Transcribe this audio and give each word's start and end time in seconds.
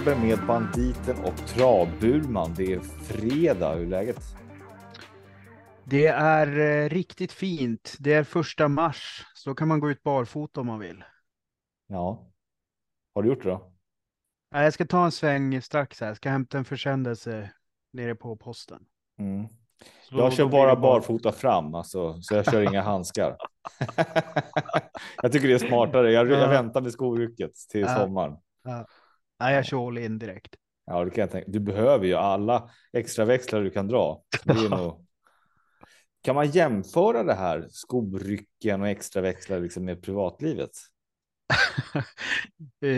travfeber 0.00 0.26
med 0.26 0.46
banditen 0.46 1.16
och 1.24 1.36
travburman. 1.36 2.54
Det 2.56 2.72
är 2.72 2.80
fredag. 2.80 3.74
Hur 3.74 3.82
är 3.82 3.86
läget? 3.86 4.22
Det 5.84 6.06
är 6.06 6.58
eh, 6.58 6.88
riktigt 6.88 7.32
fint. 7.32 7.96
Det 7.98 8.12
är 8.12 8.24
första 8.24 8.68
mars, 8.68 9.26
så 9.34 9.54
kan 9.54 9.68
man 9.68 9.80
gå 9.80 9.90
ut 9.90 10.02
barfota 10.02 10.60
om 10.60 10.66
man 10.66 10.78
vill. 10.78 11.04
Ja. 11.86 12.30
Har 13.14 13.22
du 13.22 13.28
gjort 13.28 13.42
det 13.42 13.48
då? 13.50 13.72
Jag 14.50 14.72
ska 14.74 14.86
ta 14.86 15.04
en 15.04 15.12
sväng 15.12 15.62
strax 15.62 16.00
här. 16.00 16.06
Jag 16.08 16.16
ska 16.16 16.30
hämta 16.30 16.58
en 16.58 16.64
försändelse 16.64 17.50
nere 17.92 18.14
på 18.14 18.36
posten. 18.36 18.82
Mm. 19.18 19.46
Så 20.02 20.16
Jag 20.16 20.32
kör 20.32 20.46
bara 20.46 20.76
barfota 20.76 21.32
fram, 21.32 21.74
alltså, 21.74 22.22
så 22.22 22.34
jag 22.34 22.44
kör 22.44 22.62
inga 22.62 22.82
handskar. 22.82 23.36
jag 25.22 25.32
tycker 25.32 25.48
det 25.48 25.54
är 25.54 25.58
smartare. 25.58 26.12
Jag, 26.12 26.30
jag 26.30 26.40
Ja. 26.40 26.46
väntar 26.46 26.80
med 26.80 26.92
skorycket 26.92 27.54
till 27.70 27.80
Ja. 27.80 28.86
Nej, 29.40 29.54
jag 29.54 29.66
kör 29.66 29.86
all 29.86 29.98
in 29.98 30.18
direkt. 30.18 30.54
Ja, 30.86 31.04
det 31.04 31.10
kan 31.10 31.22
jag 31.22 31.30
tänka. 31.30 31.50
Du 31.50 31.60
behöver 31.60 32.06
ju 32.06 32.14
alla 32.14 32.70
extra 32.92 33.24
växlar 33.24 33.62
du 33.62 33.70
kan 33.70 33.88
dra. 33.88 34.22
Nog... 34.70 35.06
Kan 36.22 36.34
man 36.34 36.50
jämföra 36.50 37.22
det 37.22 37.34
här 37.34 37.66
skorycken 37.70 38.80
och 38.80 38.88
extra 38.88 39.22
växlar 39.22 39.60
liksom 39.60 39.84
med 39.84 40.02
privatlivet? 40.02 40.70
Eh, 42.82 42.88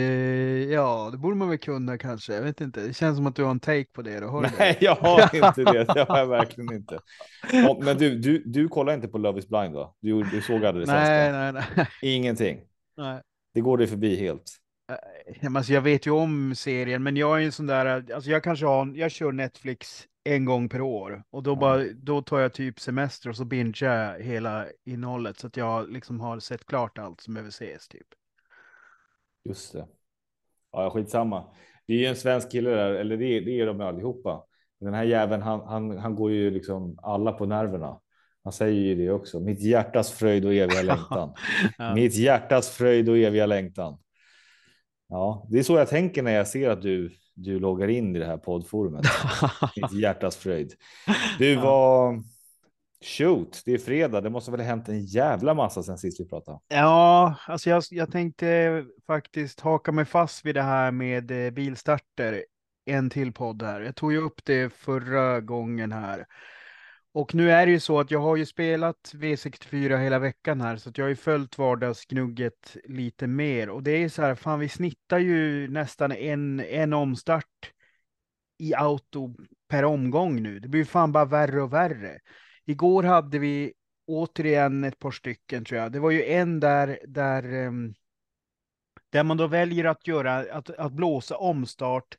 ja, 0.73 1.09
det 1.13 1.19
borde 1.19 1.37
man 1.37 1.49
väl 1.49 1.59
kunna 1.59 1.99
kanske. 1.99 2.35
Jag 2.35 2.43
vet 2.43 2.61
inte. 2.61 2.81
Det 2.81 2.95
känns 2.95 3.17
som 3.17 3.27
att 3.27 3.37
du 3.37 3.45
har 3.45 3.51
en 3.51 3.61
take 3.61 3.85
på 3.93 4.03
det. 4.03 4.21
Då. 4.21 4.41
Du 4.41 4.47
det? 4.47 4.53
Nej, 4.59 4.79
jag 4.81 4.95
har 4.95 5.35
inte 5.35 5.73
det. 5.73 5.85
Det 5.95 6.09
har 6.09 6.19
jag 6.19 6.27
verkligen 6.39 6.73
inte. 6.73 6.99
Ja, 7.53 7.79
Men 7.83 7.99
du, 7.99 8.19
du, 8.19 8.43
du 8.47 8.69
kollar 8.69 8.95
inte 8.95 9.09
på 9.09 9.19
Love 9.19 9.39
is 9.39 9.49
blind 9.49 9.75
va? 9.75 9.95
Du, 10.01 10.23
du 10.23 10.43
såg 10.43 10.65
aldrig 10.65 10.87
det 10.87 10.93
nej, 10.93 11.07
svenska? 11.07 11.53
nej, 11.53 11.77
nej. 11.77 12.15
Ingenting. 12.17 12.61
nej. 12.97 13.23
Det 13.55 13.61
går 13.61 13.79
dig 13.79 13.87
förbi 13.87 14.17
helt. 14.17 14.62
Men 15.41 15.57
Alltså, 15.57 15.73
jag 15.73 15.83
vet 15.83 16.07
ju 16.07 16.11
om 16.11 16.55
serien, 16.55 17.03
men 17.03 17.17
jag 17.17 17.43
är 17.43 17.45
en 17.45 17.53
sån 17.53 17.67
där, 17.67 18.13
alltså 18.13 18.31
jag 18.31 18.45
kanske 18.45 18.67
har, 18.67 18.93
jag 18.97 19.11
kör 19.11 19.33
Netflix 19.33 20.09
en 20.25 20.45
gång 20.45 20.69
per 20.69 20.81
år 20.81 21.23
och 21.31 21.43
då, 21.43 21.57
bara, 21.57 21.85
då 21.95 22.23
tar 22.23 22.41
jag 22.41 22.53
typ 22.53 22.81
semester 22.81 23.29
och 23.31 23.37
så 23.37 23.45
bingear 23.45 24.13
jag 24.13 24.21
hela 24.21 24.67
innehållet 24.85 25.39
så 25.39 25.47
att 25.47 25.57
jag 25.57 25.91
liksom 25.91 26.21
har 26.21 26.39
sett 26.39 26.67
klart 26.67 26.99
allt 26.99 27.21
som 27.21 27.35
behöver 27.35 27.49
ses 27.49 27.89
typ. 27.89 28.07
Just 29.45 29.73
det. 29.73 29.87
Ja, 30.73 30.91
skitsamma. 30.91 31.45
Det 31.87 31.93
är 31.93 31.99
ju 31.99 32.07
en 32.07 32.17
svensk 32.17 32.51
kille 32.51 32.71
där, 32.71 32.95
eller 32.95 33.17
det 33.17 33.25
är, 33.25 33.41
det 33.41 33.61
är 33.61 33.67
de 33.67 33.81
allihopa. 33.81 34.45
Den 34.81 34.95
här 34.95 35.05
jäveln, 35.05 35.43
han, 35.43 35.61
han, 35.61 35.99
han 35.99 36.15
går 36.15 36.33
ju 36.33 36.51
liksom 36.51 36.99
alla 37.03 37.33
på 37.33 37.47
nerverna. 37.47 38.01
Han 38.45 38.53
säger 38.53 38.81
ju 38.81 38.95
det 38.95 39.11
också. 39.11 39.41
Mitt 39.41 39.61
hjärtas 39.61 40.13
fröjd 40.13 40.45
och 40.45 40.55
eviga 40.55 40.83
längtan. 40.83 41.35
Ja. 41.79 41.95
Mitt 41.95 42.15
hjärtas 42.15 42.71
fröjd 42.71 43.09
och 43.09 43.19
eviga 43.19 43.47
längtan. 43.47 43.99
Ja, 45.13 45.47
det 45.51 45.59
är 45.59 45.63
så 45.63 45.77
jag 45.77 45.89
tänker 45.89 46.23
när 46.23 46.33
jag 46.33 46.49
ser 46.49 46.71
att 46.71 46.83
du, 46.83 47.13
du 47.35 47.59
loggar 47.61 47.89
in 47.89 48.17
i 48.17 48.19
det 48.19 48.27
här 48.27 48.37
poddforumet. 48.37 49.05
Mitt 49.77 49.93
hjärtas 49.93 50.37
fröjd. 50.37 50.73
Du 51.39 51.57
var 51.57 52.23
shoot. 53.05 53.63
Det 53.65 53.73
är 53.73 53.79
fredag. 53.79 54.21
Det 54.21 54.31
måste 54.31 54.51
väl 54.51 54.61
ha 54.61 54.67
hänt 54.67 54.89
en 54.89 55.05
jävla 55.05 55.55
massa 55.55 55.83
sen 55.83 55.99
sist 55.99 56.21
vi 56.21 56.29
pratade. 56.29 56.59
Ja, 56.69 57.35
alltså 57.47 57.71
jag, 57.71 57.83
jag 57.91 58.13
tänkte 58.13 58.85
faktiskt 59.07 59.61
haka 59.61 59.93
mig 59.93 60.05
fast 60.05 60.45
vid 60.45 60.55
det 60.55 60.63
här 60.63 60.91
med 60.91 61.47
eh, 61.47 61.51
bilstarter. 61.51 62.45
En 62.87 63.11
till 63.11 63.33
podd 63.33 63.63
här. 63.63 63.81
Jag 63.81 63.97
tog 63.97 64.13
ju 64.13 64.19
upp 64.19 64.45
det 64.45 64.73
förra 64.73 65.41
gången 65.41 65.93
här. 65.93 66.27
Och 67.15 67.35
nu 67.35 67.51
är 67.51 67.67
det 67.67 67.73
ju 67.73 67.81
så 67.81 68.01
att 68.01 68.11
jag 68.11 68.21
har 68.21 68.37
ju 68.37 68.47
spelat 68.47 69.13
V64 69.15 69.97
hela 69.97 70.19
veckan 70.19 70.61
här, 70.61 70.77
så 70.77 70.89
att 70.91 70.99
jag 70.99 71.05
har 71.05 71.09
ju 71.09 71.17
följt 71.17 71.59
vardagsgnugget 71.59 72.77
lite 72.85 73.27
mer. 73.27 73.71
Och 73.71 73.83
det 73.83 73.91
är 73.91 74.09
så 74.09 74.23
här, 74.23 74.35
fan 74.35 74.59
vi 74.59 74.69
snittar 74.69 75.19
ju 75.19 75.69
nästan 75.69 76.13
en, 76.13 76.61
en 76.61 76.93
omstart 76.93 77.73
i 78.59 78.75
auto 78.75 79.35
per 79.69 79.85
omgång 79.85 80.43
nu. 80.43 80.61
Det 80.61 80.69
blir 80.69 80.81
ju 80.81 80.87
fan 80.87 81.13
bara 81.13 81.25
värre 81.25 81.63
och 81.63 81.73
värre. 81.73 82.19
Igår 82.65 83.03
hade 83.03 83.39
vi 83.39 83.73
återigen 84.07 84.85
ett 84.85 84.99
par 84.99 85.11
stycken 85.11 85.65
tror 85.65 85.81
jag. 85.81 85.93
Det 85.93 86.01
var 86.01 86.11
ju 86.11 86.25
en 86.25 86.61
där, 86.61 86.99
där, 87.09 87.53
ehm, 87.53 87.95
där 89.11 89.25
man 89.25 89.37
då 89.37 89.47
väljer 89.47 89.85
att 89.85 90.07
göra, 90.07 90.37
att, 90.37 90.71
att 90.71 90.93
blåsa 90.93 91.37
omstart 91.37 92.19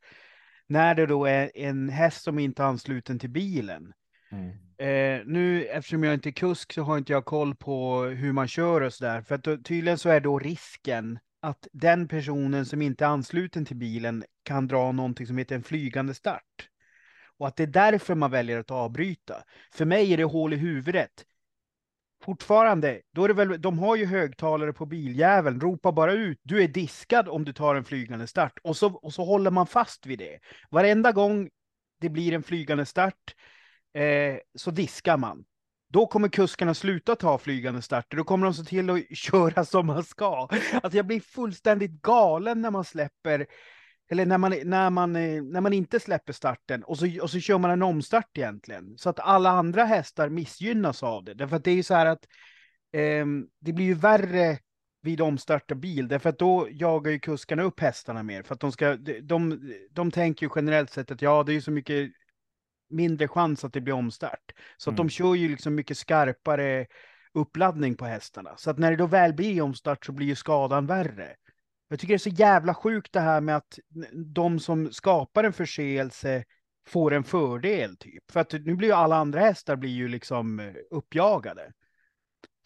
när 0.68 0.96
det 0.96 1.06
då 1.06 1.26
är 1.26 1.52
en 1.56 1.90
häst 1.90 2.24
som 2.24 2.40
inte 2.40 2.64
är 2.64 2.68
ansluten 2.68 3.20
till 3.20 3.30
bilen. 3.30 3.94
Mm. 4.32 4.52
Eh, 4.84 5.22
nu, 5.26 5.66
eftersom 5.66 6.04
jag 6.04 6.14
inte 6.14 6.30
är 6.30 6.32
kusk, 6.32 6.74
så 6.74 6.82
har 6.82 6.98
inte 6.98 7.14
jag 7.14 7.26
koll 7.26 7.56
på 7.56 8.04
hur 8.04 8.34
man 8.34 8.48
kör 8.48 8.82
och 8.82 8.94
sådär. 8.94 9.22
För 9.22 9.36
att 9.36 9.44
då, 9.44 9.58
tydligen 9.58 9.98
så 9.98 10.10
är 10.10 10.20
då 10.20 10.40
risken 10.40 11.20
att 11.42 11.68
den 11.72 12.08
personen 12.08 12.66
som 12.66 12.82
inte 12.82 13.06
är 13.06 13.10
ansluten 13.10 13.66
till 13.66 13.76
bilen 13.76 14.24
kan 14.44 14.68
dra 14.68 14.92
någonting 14.92 15.28
som 15.28 15.38
heter 15.38 15.56
en 15.56 15.64
flygande 15.64 16.14
start. 16.14 16.70
Och 17.38 17.48
att 17.48 17.56
det 17.56 17.64
är 17.64 17.68
därför 17.68 18.16
man 18.16 18.32
väljer 18.32 18.60
att 18.60 18.72
avbryta. 18.72 19.44
För 19.74 19.86
mig 19.86 20.14
är 20.14 20.18
det 20.18 20.24
hål 20.24 20.54
i 20.54 20.58
huvudet. 20.58 21.26
Fortfarande, 22.24 23.02
då 23.16 23.24
är 23.24 23.28
det 23.28 23.34
väl, 23.34 23.62
de 23.62 23.80
har 23.80 23.96
ju 23.96 24.06
högtalare 24.06 24.74
på 24.74 24.86
biljäveln, 24.86 25.62
ropa 25.62 25.92
bara 25.92 26.14
ut, 26.14 26.40
du 26.44 26.64
är 26.64 26.68
diskad 26.68 27.30
om 27.30 27.46
du 27.46 27.54
tar 27.54 27.76
en 27.76 27.86
flygande 27.86 28.28
start. 28.28 28.60
Och 28.64 28.78
så, 28.78 28.88
och 28.94 29.14
så 29.14 29.26
håller 29.26 29.52
man 29.52 29.68
fast 29.68 30.06
vid 30.06 30.20
det. 30.20 30.40
Varenda 30.70 31.12
gång 31.12 31.50
det 32.02 32.10
blir 32.10 32.34
en 32.34 32.44
flygande 32.44 32.86
start 32.86 33.34
eh, 33.94 34.38
så 34.56 34.72
diskar 34.72 35.18
man. 35.18 35.46
Då 35.90 36.08
kommer 36.08 36.28
kuskarna 36.28 36.74
sluta 36.74 37.16
ta 37.16 37.38
flygande 37.38 37.82
starter. 37.82 38.18
Då 38.18 38.24
kommer 38.24 38.46
de 38.46 38.54
se 38.54 38.64
till 38.64 38.90
att 38.90 39.00
köra 39.18 39.66
som 39.66 39.86
man 39.86 40.04
ska. 40.04 40.48
Alltså 40.84 40.98
jag 40.98 41.06
blir 41.06 41.20
fullständigt 41.20 42.02
galen 42.02 42.62
när 42.62 42.72
man 42.72 42.84
släpper, 42.84 43.46
eller 44.12 44.26
när 44.26 44.38
man, 44.38 44.56
när 44.64 44.90
man, 44.90 45.16
eh, 45.16 45.44
när 45.44 45.62
man 45.62 45.74
inte 45.74 46.00
släpper 46.00 46.34
starten 46.34 46.84
och 46.84 46.98
så, 46.98 47.22
och 47.22 47.30
så 47.30 47.40
kör 47.40 47.58
man 47.58 47.72
en 47.72 47.82
omstart 47.82 48.38
egentligen. 48.38 48.98
Så 48.98 49.10
att 49.10 49.20
alla 49.20 49.50
andra 49.50 49.84
hästar 49.84 50.30
missgynnas 50.30 51.04
av 51.04 51.24
det. 51.24 51.34
Därför 51.34 51.56
att 51.56 51.64
det 51.64 51.72
är 51.72 51.76
ju 51.76 51.84
så 51.84 51.94
här 51.94 52.06
att 52.06 52.26
eh, 52.94 53.26
det 53.60 53.74
blir 53.74 53.86
ju 53.86 53.94
värre 53.94 54.60
vid 55.02 55.22
omstart 55.22 55.72
av 55.72 55.78
bil, 55.78 56.08
därför 56.08 56.30
att 56.30 56.40
då 56.40 56.68
jagar 56.72 57.12
ju 57.12 57.20
kuskarna 57.20 57.64
upp 57.64 57.80
hästarna 57.80 58.24
mer. 58.24 58.44
För 58.44 58.54
att 58.54 58.60
de 58.60 58.72
ska, 58.72 58.96
de, 58.96 59.20
de, 59.22 59.60
de 59.92 60.12
tänker 60.12 60.46
ju 60.46 60.52
generellt 60.56 60.90
sett 60.90 61.12
att 61.12 61.22
ja, 61.22 61.44
det 61.44 61.52
är 61.52 61.54
ju 61.54 61.62
så 61.62 61.72
mycket 61.72 62.12
mindre 62.94 63.28
chans 63.28 63.64
att 63.64 63.74
det 63.74 63.82
blir 63.82 63.94
omstart. 63.94 64.52
Så 64.78 64.90
att 64.90 64.94
Mm. 65.00 65.08
de 65.08 65.10
kör 65.10 65.36
ju 65.36 65.50
liksom 65.50 65.76
mycket 65.76 65.98
skarpare 65.98 66.86
uppladdning 67.34 67.96
på 67.96 68.06
hästarna. 68.06 68.58
Så 68.58 68.70
att 68.70 68.78
när 68.78 68.92
det 68.92 68.98
då 68.98 69.08
väl 69.08 69.34
blir 69.34 69.62
omstart 69.62 70.06
så 70.06 70.12
blir 70.12 70.28
ju 70.28 70.36
skadan 70.36 70.86
värre. 70.86 71.36
Jag 71.88 72.00
tycker 72.00 72.14
det 72.14 72.16
är 72.16 72.18
så 72.18 72.30
jävla 72.30 72.74
sjukt 72.74 73.14
det 73.14 73.20
här 73.20 73.42
med 73.42 73.56
att 73.56 73.80
de 74.36 74.60
som 74.60 74.92
skapar 74.92 75.44
en 75.44 75.54
förseelse 75.54 76.44
får 76.88 77.14
en 77.14 77.24
fördel 77.24 77.98
typ. 77.98 78.32
För 78.32 78.40
att 78.40 78.52
nu 78.54 78.76
blir 78.76 78.88
ju 78.88 78.94
alla 78.94 79.16
andra 79.16 79.40
hästar 79.40 79.76
blir 79.76 79.92
ju 79.92 80.08
liksom 80.08 80.60
eh, 80.60 80.74
uppjagade. 80.92 81.72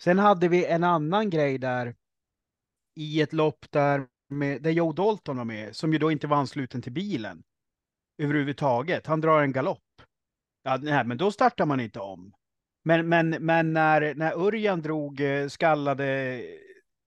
Sen 0.02 0.20
hade 0.20 0.48
vi 0.48 0.66
en 0.66 0.84
annan 0.84 1.30
grej 1.30 1.58
där 1.58 1.96
i 2.96 3.22
ett 3.22 3.34
lopp 3.34 3.66
där, 3.70 4.06
med, 4.30 4.62
där 4.62 4.72
Joe 4.72 4.94
Dalton 4.94 5.38
var 5.38 5.46
med, 5.46 5.76
som 5.76 5.94
ju 5.94 6.00
då 6.00 6.12
inte 6.12 6.28
var 6.28 6.38
ansluten 6.38 6.82
till 6.82 6.92
bilen 6.92 7.44
överhuvudtaget. 8.18 9.08
Han 9.08 9.22
drar 9.22 9.42
en 9.42 9.52
galopp. 9.52 9.84
Ja, 10.68 10.78
nej, 10.82 11.04
men 11.06 11.18
då 11.18 11.32
startar 11.32 11.66
man 11.66 11.80
inte 11.80 12.00
om. 12.00 12.34
Men, 12.84 13.10
men, 13.10 13.30
men 13.30 13.74
när, 13.74 14.16
när 14.16 14.48
Örjan 14.48 14.82
drog 14.82 15.22
eh, 15.22 15.48
skallade, 15.48 16.42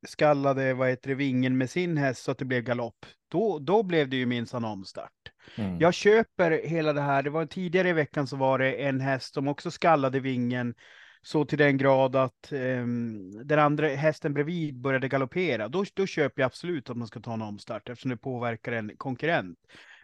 skallade 0.06 0.74
vad 0.74 0.88
heter 0.88 1.08
det, 1.08 1.14
vingen 1.14 1.58
med 1.58 1.70
sin 1.70 1.96
häst 1.96 2.22
så 2.22 2.30
att 2.30 2.38
det 2.38 2.44
blev 2.44 2.62
galopp, 2.62 3.06
då, 3.28 3.58
då 3.58 3.82
blev 3.82 4.08
det 4.08 4.16
ju 4.16 4.26
minsann 4.26 4.64
omstart. 4.64 5.12
Mm. 5.56 5.78
Jag 5.80 5.94
köper 5.94 6.50
hela 6.50 6.92
det 6.92 7.00
här. 7.00 7.22
Det 7.22 7.30
var 7.30 7.46
tidigare 7.46 7.88
i 7.88 7.92
veckan 7.92 8.26
så 8.26 8.36
var 8.36 8.58
det 8.58 8.72
en 8.72 9.00
häst 9.00 9.34
som 9.34 9.48
också 9.48 9.70
skallade 9.70 10.20
vingen 10.20 10.74
så 11.22 11.44
till 11.44 11.58
den 11.58 11.78
grad 11.78 12.16
att 12.16 12.52
um, 12.52 13.46
den 13.46 13.58
andra 13.58 13.88
hästen 13.88 14.34
bredvid 14.34 14.80
började 14.80 15.08
galoppera. 15.08 15.68
Då, 15.68 15.84
då 15.94 16.06
köper 16.06 16.42
jag 16.42 16.46
absolut 16.46 16.90
att 16.90 16.96
man 16.96 17.08
ska 17.08 17.20
ta 17.20 17.34
en 17.34 17.42
omstart 17.42 17.88
eftersom 17.88 18.10
det 18.10 18.16
påverkar 18.16 18.72
en 18.72 18.92
konkurrent. 18.96 19.58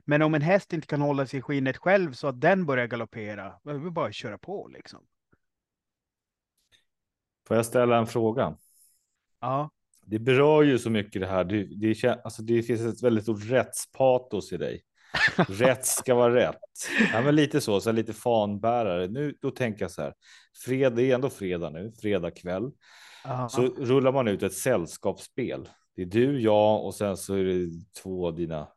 Men 0.09 0.23
om 0.23 0.35
en 0.35 0.43
häst 0.43 0.73
inte 0.73 0.87
kan 0.87 1.01
hålla 1.01 1.27
sig 1.27 1.39
i 1.39 1.43
skinnet 1.43 1.77
själv 1.77 2.13
så 2.13 2.29
att 2.29 2.41
den 2.41 2.67
börjar 2.67 2.87
galoppera, 2.87 3.55
då 3.63 3.71
är 3.71 3.91
bara 3.91 4.07
att 4.07 4.15
köra 4.15 4.39
på 4.39 4.69
liksom. 4.69 5.07
Får 7.49 7.57
jag 7.57 7.67
ställa 7.67 7.99
en 7.99 8.07
fråga? 8.07 8.57
Ja, 9.41 9.71
Det 10.07 10.19
berör 10.19 10.63
ju 10.63 10.79
så 10.79 10.91
mycket 10.91 11.23
det 11.23 11.29
här. 11.29 11.45
Det, 11.45 11.65
det, 11.65 12.25
alltså 12.25 12.43
det 12.43 12.63
finns 12.63 12.81
ett 12.81 13.03
väldigt 13.03 13.25
stort 13.25 13.45
rättspatos 13.45 14.53
i 14.53 14.57
dig. 14.57 14.83
Rätt 15.49 15.87
ska 15.87 16.15
vara 16.15 16.35
rätt. 16.35 16.57
Ja, 17.13 17.21
men 17.23 17.37
lite 17.37 17.61
så, 17.61 17.81
så 17.81 17.93
lite 17.93 18.13
fanbärare. 18.13 19.09
Nu, 19.09 19.35
då 19.41 19.51
tänker 19.51 19.83
jag 19.83 19.91
så 19.91 20.03
här. 20.03 20.15
Fredag, 20.65 20.91
det 20.97 21.11
är 21.11 21.15
ändå 21.15 21.31
fredag 21.31 21.71
nu, 21.71 21.93
fredag 22.01 22.31
kväll. 22.31 22.71
ja. 23.25 23.49
Så 23.49 23.63
rullar 23.63 24.13
man 24.13 24.29
ut 24.29 24.43
ett 24.43 24.55
sällskapsspel. 24.55 25.69
Det 25.97 26.03
är 26.03 26.07
du, 26.07 26.41
jag 26.41 26.85
och 26.85 26.95
sen 26.95 27.17
så 27.17 27.35
är 27.35 27.45
det 27.45 27.71
två 28.03 28.27
av 28.27 28.35
dina 28.35 28.69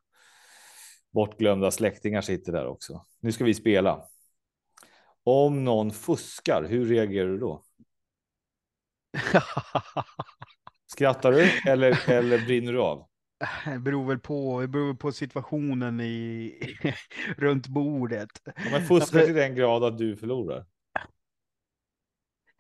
bortglömda 1.12 1.72
släktingar 1.72 2.22
sitter 2.22 2.52
där 2.52 2.68
också. 2.68 3.06
Nu 3.20 3.32
ska 3.32 3.44
vi 3.44 3.54
spela. 3.54 4.04
Om 5.24 5.64
någon 5.64 5.92
fuskar, 5.92 6.64
hur 6.70 6.86
reagerar 6.86 7.28
du 7.28 7.38
då? 7.38 7.64
Skrattar 10.86 11.32
du 11.32 11.72
eller, 11.72 12.10
eller 12.10 12.46
brinner 12.46 12.74
du 12.74 12.82
av? 12.82 13.06
Det 13.66 13.80
beror 13.80 14.08
väl 14.08 14.20
på, 14.20 14.62
det 14.62 14.68
beror 14.68 14.94
på 14.94 15.12
situationen 15.12 16.02
i, 16.02 16.54
runt 17.38 17.68
bordet. 17.68 18.30
Ja, 18.46 18.52
men 18.72 18.82
fuskar 18.82 18.96
Alltså- 18.96 19.26
till 19.26 19.36
den 19.36 19.56
grad 19.56 19.84
att 19.84 19.98
du 19.98 20.16
förlorar. 20.16 20.66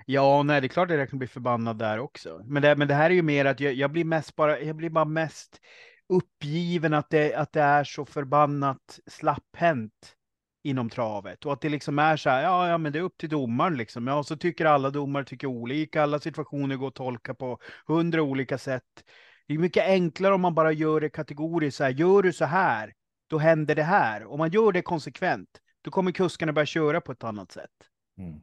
Ja, 0.05 0.43
nej, 0.43 0.61
det 0.61 0.67
är 0.67 0.69
klart 0.69 0.91
att 0.91 0.97
jag 0.97 1.09
kan 1.09 1.19
bli 1.19 1.27
förbannad 1.27 1.77
där 1.77 1.99
också. 1.99 2.41
Men 2.45 2.61
det, 2.61 2.75
men 2.75 2.87
det 2.87 2.93
här 2.93 3.09
är 3.09 3.13
ju 3.13 3.21
mer 3.21 3.45
att 3.45 3.59
jag, 3.59 3.73
jag 3.73 3.91
blir 3.91 4.05
mest 4.05 4.35
bara, 4.35 4.59
jag 4.59 4.75
blir 4.75 4.89
bara 4.89 5.05
mest 5.05 5.61
uppgiven 6.09 6.93
att 6.93 7.09
det, 7.09 7.35
att 7.35 7.53
det 7.53 7.61
är 7.61 7.83
så 7.83 8.05
förbannat 8.05 8.99
slapphänt 9.07 10.15
inom 10.63 10.89
travet 10.89 11.45
och 11.45 11.53
att 11.53 11.61
det 11.61 11.69
liksom 11.69 11.99
är 11.99 12.17
så 12.17 12.29
här, 12.29 12.43
ja, 12.43 12.69
ja, 12.69 12.77
men 12.77 12.93
det 12.93 12.99
är 12.99 13.03
upp 13.03 13.17
till 13.17 13.29
domaren 13.29 13.77
liksom. 13.77 14.07
Ja, 14.07 14.23
så 14.23 14.37
tycker 14.37 14.65
alla 14.65 14.89
domare 14.89 15.25
tycker 15.25 15.47
olika, 15.47 16.03
alla 16.03 16.19
situationer 16.19 16.75
går 16.75 16.87
att 16.87 16.95
tolka 16.95 17.33
på 17.33 17.59
hundra 17.87 18.21
olika 18.21 18.57
sätt. 18.57 19.03
Det 19.47 19.53
är 19.53 19.57
mycket 19.57 19.87
enklare 19.87 20.33
om 20.33 20.41
man 20.41 20.55
bara 20.55 20.71
gör 20.71 21.01
det 21.01 21.09
kategoriskt 21.09 21.77
så 21.77 21.83
här, 21.83 21.91
gör 21.91 22.21
du 22.21 22.33
så 22.33 22.45
här, 22.45 22.93
då 23.29 23.37
händer 23.37 23.75
det 23.75 23.83
här. 23.83 24.25
Om 24.25 24.37
man 24.37 24.51
gör 24.51 24.71
det 24.71 24.81
konsekvent, 24.81 25.49
då 25.81 25.91
kommer 25.91 26.11
kuskarna 26.11 26.53
börja 26.53 26.65
köra 26.65 27.01
på 27.01 27.11
ett 27.11 27.23
annat 27.23 27.51
sätt. 27.51 27.71
Mm. 28.17 28.39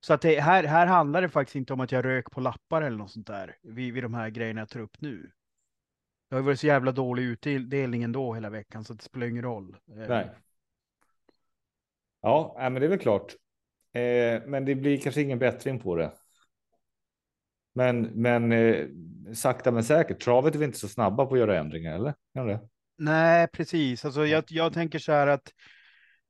Så 0.00 0.14
att 0.14 0.20
det, 0.20 0.40
här, 0.40 0.64
här 0.64 0.86
handlar 0.86 1.22
det 1.22 1.28
faktiskt 1.28 1.56
inte 1.56 1.72
om 1.72 1.80
att 1.80 1.92
jag 1.92 2.04
rök 2.04 2.30
på 2.30 2.40
lappar 2.40 2.82
eller 2.82 2.96
något 2.96 3.10
sånt 3.10 3.26
där 3.26 3.56
vid, 3.62 3.94
vid 3.94 4.02
de 4.04 4.14
här 4.14 4.30
grejerna 4.30 4.60
jag 4.60 4.68
tar 4.68 4.80
upp 4.80 5.00
nu. 5.00 5.30
Det 6.28 6.34
har 6.34 6.40
ju 6.40 6.46
varit 6.46 6.60
så 6.60 6.66
jävla 6.66 6.92
dålig 6.92 7.22
utdelning 7.22 8.02
ändå 8.02 8.34
hela 8.34 8.50
veckan 8.50 8.84
så 8.84 8.94
det 8.94 9.02
spelar 9.02 9.26
ingen 9.26 9.42
roll. 9.44 9.76
Eh, 9.88 10.08
Nej. 10.08 10.30
Ja, 12.20 12.56
men 12.58 12.74
det 12.74 12.84
är 12.86 12.88
väl 12.88 12.98
klart. 12.98 13.34
Eh, 13.92 14.42
men 14.46 14.64
det 14.64 14.74
blir 14.74 15.00
kanske 15.00 15.22
ingen 15.22 15.38
bättring 15.38 15.78
på 15.78 15.96
det. 15.96 16.12
Men, 17.74 18.02
men 18.02 18.52
eh, 18.52 18.86
sakta 19.34 19.70
men 19.72 19.84
säkert. 19.84 20.22
Travet 20.22 20.54
är 20.54 20.58
vi 20.58 20.64
inte 20.64 20.78
så 20.78 20.88
snabba 20.88 21.26
på 21.26 21.34
att 21.34 21.40
göra 21.40 21.58
ändringar, 21.58 21.94
eller? 21.94 22.14
Är 22.34 22.46
det? 22.46 22.60
Nej, 22.98 23.48
precis. 23.48 24.04
Alltså 24.04 24.26
jag, 24.26 24.44
jag 24.48 24.72
tänker 24.72 24.98
så 24.98 25.12
här 25.12 25.26
att 25.26 25.52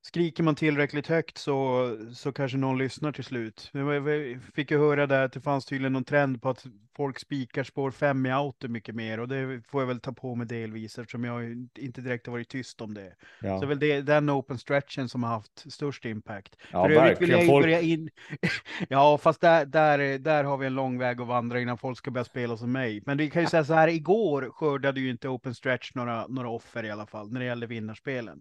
skriker 0.08 0.42
man 0.42 0.54
tillräckligt 0.54 1.06
högt 1.06 1.38
så, 1.38 1.88
så 2.14 2.32
kanske 2.32 2.58
någon 2.58 2.78
lyssnar 2.78 3.12
till 3.12 3.24
slut. 3.24 3.70
Vi- 3.72 4.38
fick 4.54 4.70
ju 4.70 4.78
höra 4.78 5.06
där 5.06 5.24
att 5.24 5.32
det 5.32 5.40
fanns 5.40 5.66
tydligen 5.66 5.92
någon 5.92 6.04
trend 6.04 6.42
på 6.42 6.48
att 6.50 6.66
folk 6.96 7.18
spikar 7.18 7.64
spår 7.64 7.90
5 7.90 8.26
i 8.26 8.30
auto 8.30 8.68
mycket 8.68 8.94
mer 8.94 9.20
och 9.20 9.28
det 9.28 9.62
får 9.68 9.82
jag 9.82 9.86
väl 9.86 10.00
ta 10.00 10.12
på 10.12 10.34
mig 10.34 10.46
delvis 10.46 10.98
eftersom 10.98 11.24
jag 11.24 11.52
inte 11.78 12.00
direkt 12.00 12.26
har 12.26 12.32
varit 12.32 12.48
tyst 12.48 12.80
om 12.80 12.94
det. 12.94 13.16
Så 13.40 13.46
Ja, 13.46 13.60
väl 13.66 13.78
det, 13.78 14.00
den 14.02 14.30
open 14.30 14.58
stretchen 14.58 15.08
som 15.08 15.22
har 15.22 15.30
haft 15.30 15.72
störst 15.72 16.04
impact. 16.04 16.56
ja 16.72 16.82
För 16.82 16.88
vill 16.88 16.98
verkligen. 16.98 17.40
ju 17.40 17.46
Folk, 17.46 17.66
in... 17.82 18.10
ja, 18.88 19.18
fast 19.18 19.40
där, 19.40 19.66
där, 19.66 20.18
där 20.18 20.44
har 20.44 20.56
vi 20.56 20.66
en 20.66 20.74
lång 20.74 20.98
väg 20.98 21.20
att 21.20 21.26
vandra 21.26 21.60
innan 21.60 21.78
folk 21.78 21.98
ska 21.98 22.10
börja 22.10 22.24
spela 22.24 22.56
som 22.56 22.72
mig. 22.72 23.02
Men 23.06 23.18
vi 23.18 23.30
kan 23.30 23.42
ju 23.42 23.48
säga 23.48 23.64
så 23.64 23.74
här, 23.74 23.88
igår 23.88 24.50
skördade 24.52 25.00
ju 25.00 25.10
inte 25.10 25.28
open 25.28 25.54
stretch 25.54 25.94
några, 25.94 26.26
några 26.26 26.48
offer 26.48 26.84
i 26.84 26.90
alla 26.90 27.06
fall, 27.06 27.32
när 27.32 27.40
det 27.40 27.46
gällde 27.46 27.66
vinnarspelen. 27.66 28.40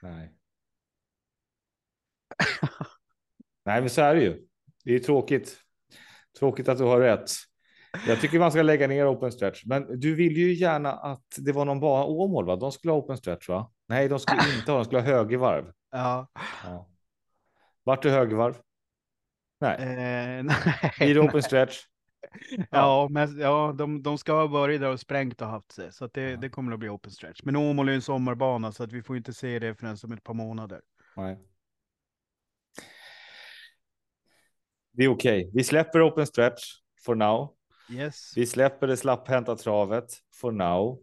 nej. 0.00 0.32
nej, 3.64 3.80
men 3.80 3.90
så 3.90 4.00
är 4.02 4.14
det 4.14 4.22
ju. 4.22 4.46
Det 4.84 4.94
är 4.94 4.98
tråkigt. 4.98 5.58
Tråkigt 6.38 6.68
att 6.68 6.78
du 6.78 6.84
har 6.84 7.00
rätt. 7.00 7.30
Jag 8.06 8.20
tycker 8.20 8.38
man 8.38 8.50
ska 8.52 8.62
lägga 8.62 8.86
ner 8.86 9.12
open 9.12 9.32
stretch, 9.32 9.62
men 9.66 10.00
du 10.00 10.14
vill 10.14 10.36
ju 10.36 10.52
gärna 10.54 10.92
att 10.92 11.24
det 11.38 11.52
var 11.52 11.64
någon 11.64 11.80
bana 11.80 12.04
Åmål, 12.04 12.46
va? 12.46 12.56
De 12.56 12.72
skulle 12.72 12.92
ha 12.92 12.98
open 12.98 13.16
stretch, 13.16 13.48
va? 13.48 13.70
Nej, 13.88 14.08
de 14.08 14.18
skulle 14.18 14.40
inte 14.58 14.70
ha. 14.72 14.78
De 14.78 14.84
skulle 14.84 15.00
ha 15.00 15.06
högervarv. 15.06 15.72
Ja. 15.90 16.28
Ja. 16.64 16.88
Vart 17.84 18.04
är 18.04 18.10
högervarv? 18.10 18.54
Nej, 19.60 19.76
Eh, 19.80 19.86
nej. 20.44 20.92
blir 20.98 21.14
det 21.14 21.20
open 21.20 21.42
stretch? 21.42 21.76
Ja, 22.70 23.08
men 23.10 23.38
ja, 23.38 23.74
de, 23.78 24.02
de 24.02 24.18
ska 24.18 24.32
ha 24.32 24.46
varit 24.46 24.80
där 24.80 24.90
och 24.90 25.00
sprängt 25.00 25.40
och 25.42 25.48
haft 25.48 25.72
sig, 25.72 25.92
så 25.92 26.04
att 26.04 26.12
det, 26.12 26.30
Ja. 26.30 26.36
det 26.36 26.48
kommer 26.48 26.72
att 26.72 26.78
bli 26.78 26.88
open 26.88 27.10
stretch. 27.10 27.40
Men 27.44 27.56
Åmål 27.56 27.88
är 27.88 27.92
en 27.92 28.02
sommarbana, 28.02 28.72
så 28.72 28.82
att 28.84 28.92
vi 28.92 29.02
får 29.02 29.16
inte 29.16 29.32
se 29.32 29.58
det 29.58 29.74
förrän 29.74 29.96
om 30.04 30.12
ett 30.12 30.22
par 30.24 30.34
månader. 30.34 30.80
Nej. 31.16 31.38
Det 34.96 35.04
är 35.04 35.08
okej. 35.08 35.50
Vi 35.54 35.64
släpper 35.64 36.08
open 36.08 36.26
stretch 36.26 36.62
for 37.04 37.14
now. 37.14 37.52
Yes. 37.92 38.32
Vi 38.36 38.46
släpper 38.46 38.86
det 38.86 38.96
slapphänta 38.96 39.56
travet 39.56 40.12
for 40.40 40.52
now. 40.52 40.98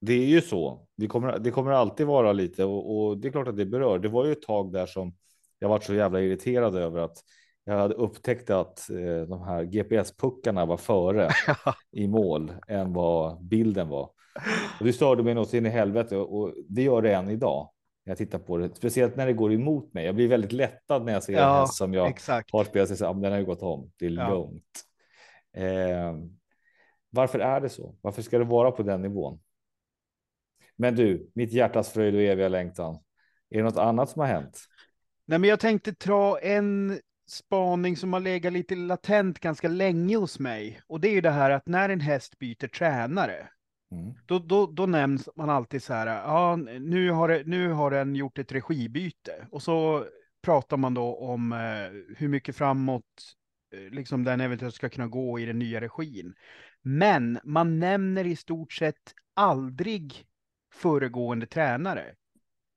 Det 0.00 0.12
är 0.12 0.26
ju 0.26 0.40
så. 0.40 0.86
Vi 0.96 1.06
kommer, 1.06 1.38
det 1.38 1.50
kommer 1.50 1.70
alltid 1.70 2.06
vara 2.06 2.32
lite 2.32 2.64
och, 2.64 2.96
och 2.96 3.18
det 3.18 3.28
är 3.28 3.32
klart 3.32 3.48
att 3.48 3.56
det 3.56 3.66
berör. 3.66 3.98
Det 3.98 4.08
var 4.08 4.26
ju 4.26 4.32
ett 4.32 4.42
tag 4.42 4.72
där 4.72 4.86
som 4.86 5.14
jag 5.58 5.68
varit 5.68 5.84
så 5.84 5.94
jävla 5.94 6.20
irriterad 6.20 6.76
över 6.76 7.00
att 7.00 7.16
jag 7.64 7.74
hade 7.74 7.94
upptäckt 7.94 8.50
att 8.50 8.90
eh, 8.90 9.28
de 9.28 9.42
här 9.42 9.64
GPS-puckarna 9.64 10.66
var 10.66 10.76
före 10.76 11.30
i 11.92 12.08
mål 12.08 12.52
än 12.68 12.92
vad 12.92 13.44
bilden 13.44 13.88
var. 13.88 14.10
Och 14.80 14.84
det 14.84 14.92
störde 14.92 15.22
mig 15.22 15.34
något 15.34 15.54
in 15.54 15.66
i 15.66 15.68
helvete 15.68 16.16
och 16.16 16.54
det 16.68 16.82
gör 16.82 17.02
det 17.02 17.14
än 17.14 17.30
idag. 17.30 17.70
När 18.04 18.10
jag 18.10 18.18
tittar 18.18 18.38
på 18.38 18.56
det, 18.58 18.74
speciellt 18.74 19.16
när 19.16 19.26
det 19.26 19.32
går 19.32 19.52
emot 19.52 19.94
mig. 19.94 20.04
Jag 20.04 20.14
blir 20.14 20.28
väldigt 20.28 20.52
lättad 20.52 21.04
när 21.04 21.12
jag 21.12 21.22
ser 21.22 21.32
en 21.32 21.38
Ja, 21.38 21.60
häst 21.60 21.74
som 21.74 21.94
jag 21.94 22.08
Exakt. 22.08 22.52
har 22.52 22.64
spelat 22.64 22.98
så, 22.98 23.06
"Ah, 23.06 23.12
men 23.12 23.22
Den 23.22 23.32
har 23.32 23.38
ju 23.38 23.44
gått 23.44 23.62
om. 23.62 23.92
Det 23.96 24.06
är 24.06 24.10
Ja. 24.10 24.30
lugnt. 24.30 24.84
Eh, 25.56 26.14
varför 27.10 27.38
är 27.38 27.60
det 27.60 27.68
så? 27.68 27.96
Varför 28.00 28.22
ska 28.22 28.38
det 28.38 28.44
vara 28.44 28.70
på 28.70 28.82
den 28.82 29.02
nivån? 29.02 29.40
Men 30.76 30.96
du, 30.96 31.30
mitt 31.34 31.52
hjärtas 31.52 31.92
fröjd 31.92 32.14
och 32.14 32.20
eviga 32.22 32.48
längtan. 32.48 32.94
Är 33.50 33.56
det 33.58 33.64
något 33.64 33.76
annat 33.78 34.10
som 34.10 34.20
har 34.20 34.26
hänt? 34.26 34.58
Nej, 35.26 35.38
men 35.38 35.50
jag 35.50 35.60
tänkte 35.60 35.90
dra 35.90 36.38
en 36.40 36.98
spaning 37.28 37.96
som 37.96 38.12
har 38.12 38.20
legat 38.20 38.52
lite 38.52 38.74
latent 38.74 39.40
ganska 39.40 39.68
länge 39.68 40.16
hos 40.16 40.38
mig. 40.38 40.80
Och 40.86 41.00
det 41.00 41.08
är 41.08 41.12
ju 41.12 41.20
det 41.20 41.30
här 41.30 41.50
att 41.50 41.66
när 41.66 41.88
en 41.88 42.00
häst 42.00 42.38
byter 42.38 42.68
tränare, 42.68 43.48
Mm. 43.94 44.14
då, 44.26 44.38
då, 44.38 44.66
då 44.66 44.86
nämns 44.86 45.28
man 45.36 45.50
alltid 45.50 45.82
så 45.82 45.94
här, 45.94 46.06
ja, 46.06 46.56
nu 46.80 47.10
har, 47.10 47.28
det, 47.28 47.42
nu 47.46 47.68
har 47.68 47.90
den 47.90 48.14
gjort 48.14 48.38
ett 48.38 48.52
regibyte. 48.52 49.46
Och 49.50 49.62
så 49.62 50.06
pratar 50.42 50.76
man 50.76 50.94
då 50.94 51.16
om 51.16 51.52
eh, 51.52 52.16
hur 52.16 52.28
mycket 52.28 52.56
framåt 52.56 53.34
eh, 53.74 53.92
liksom 53.92 54.24
den 54.24 54.40
eventuellt 54.40 54.74
ska 54.74 54.88
kunna 54.88 55.06
gå 55.06 55.38
i 55.38 55.46
den 55.46 55.58
nya 55.58 55.80
regin. 55.80 56.34
Men 56.82 57.38
man 57.44 57.78
nämner 57.78 58.26
i 58.26 58.36
stort 58.36 58.72
sett 58.72 59.14
aldrig 59.34 60.24
föregående 60.72 61.46
tränare. 61.46 62.14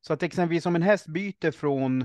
Så 0.01 0.13
att 0.13 0.23
exempelvis 0.23 0.65
om 0.65 0.75
en 0.75 0.81
häst 0.81 1.07
byter 1.07 1.51
från 1.51 2.01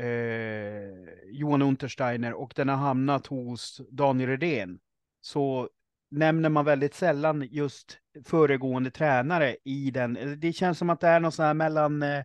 eh, 0.00 1.30
Johan 1.30 1.62
Untersteiner 1.62 2.32
och 2.32 2.52
den 2.56 2.68
har 2.68 2.76
hamnat 2.76 3.26
hos 3.26 3.80
Daniel 3.90 4.28
Redén 4.30 4.78
så 5.20 5.68
nämner 6.16 6.48
man 6.48 6.64
väldigt 6.64 6.94
sällan 6.94 7.48
just 7.50 7.98
föregående 8.24 8.90
tränare 8.90 9.56
i 9.64 9.90
den. 9.90 10.36
Det 10.40 10.52
känns 10.52 10.78
som 10.78 10.90
att 10.90 11.00
det 11.00 11.08
är 11.08 11.20
något 11.20 11.34
sån 11.34 11.44
här 11.44 11.54
mellan, 11.54 12.02
eh, 12.02 12.24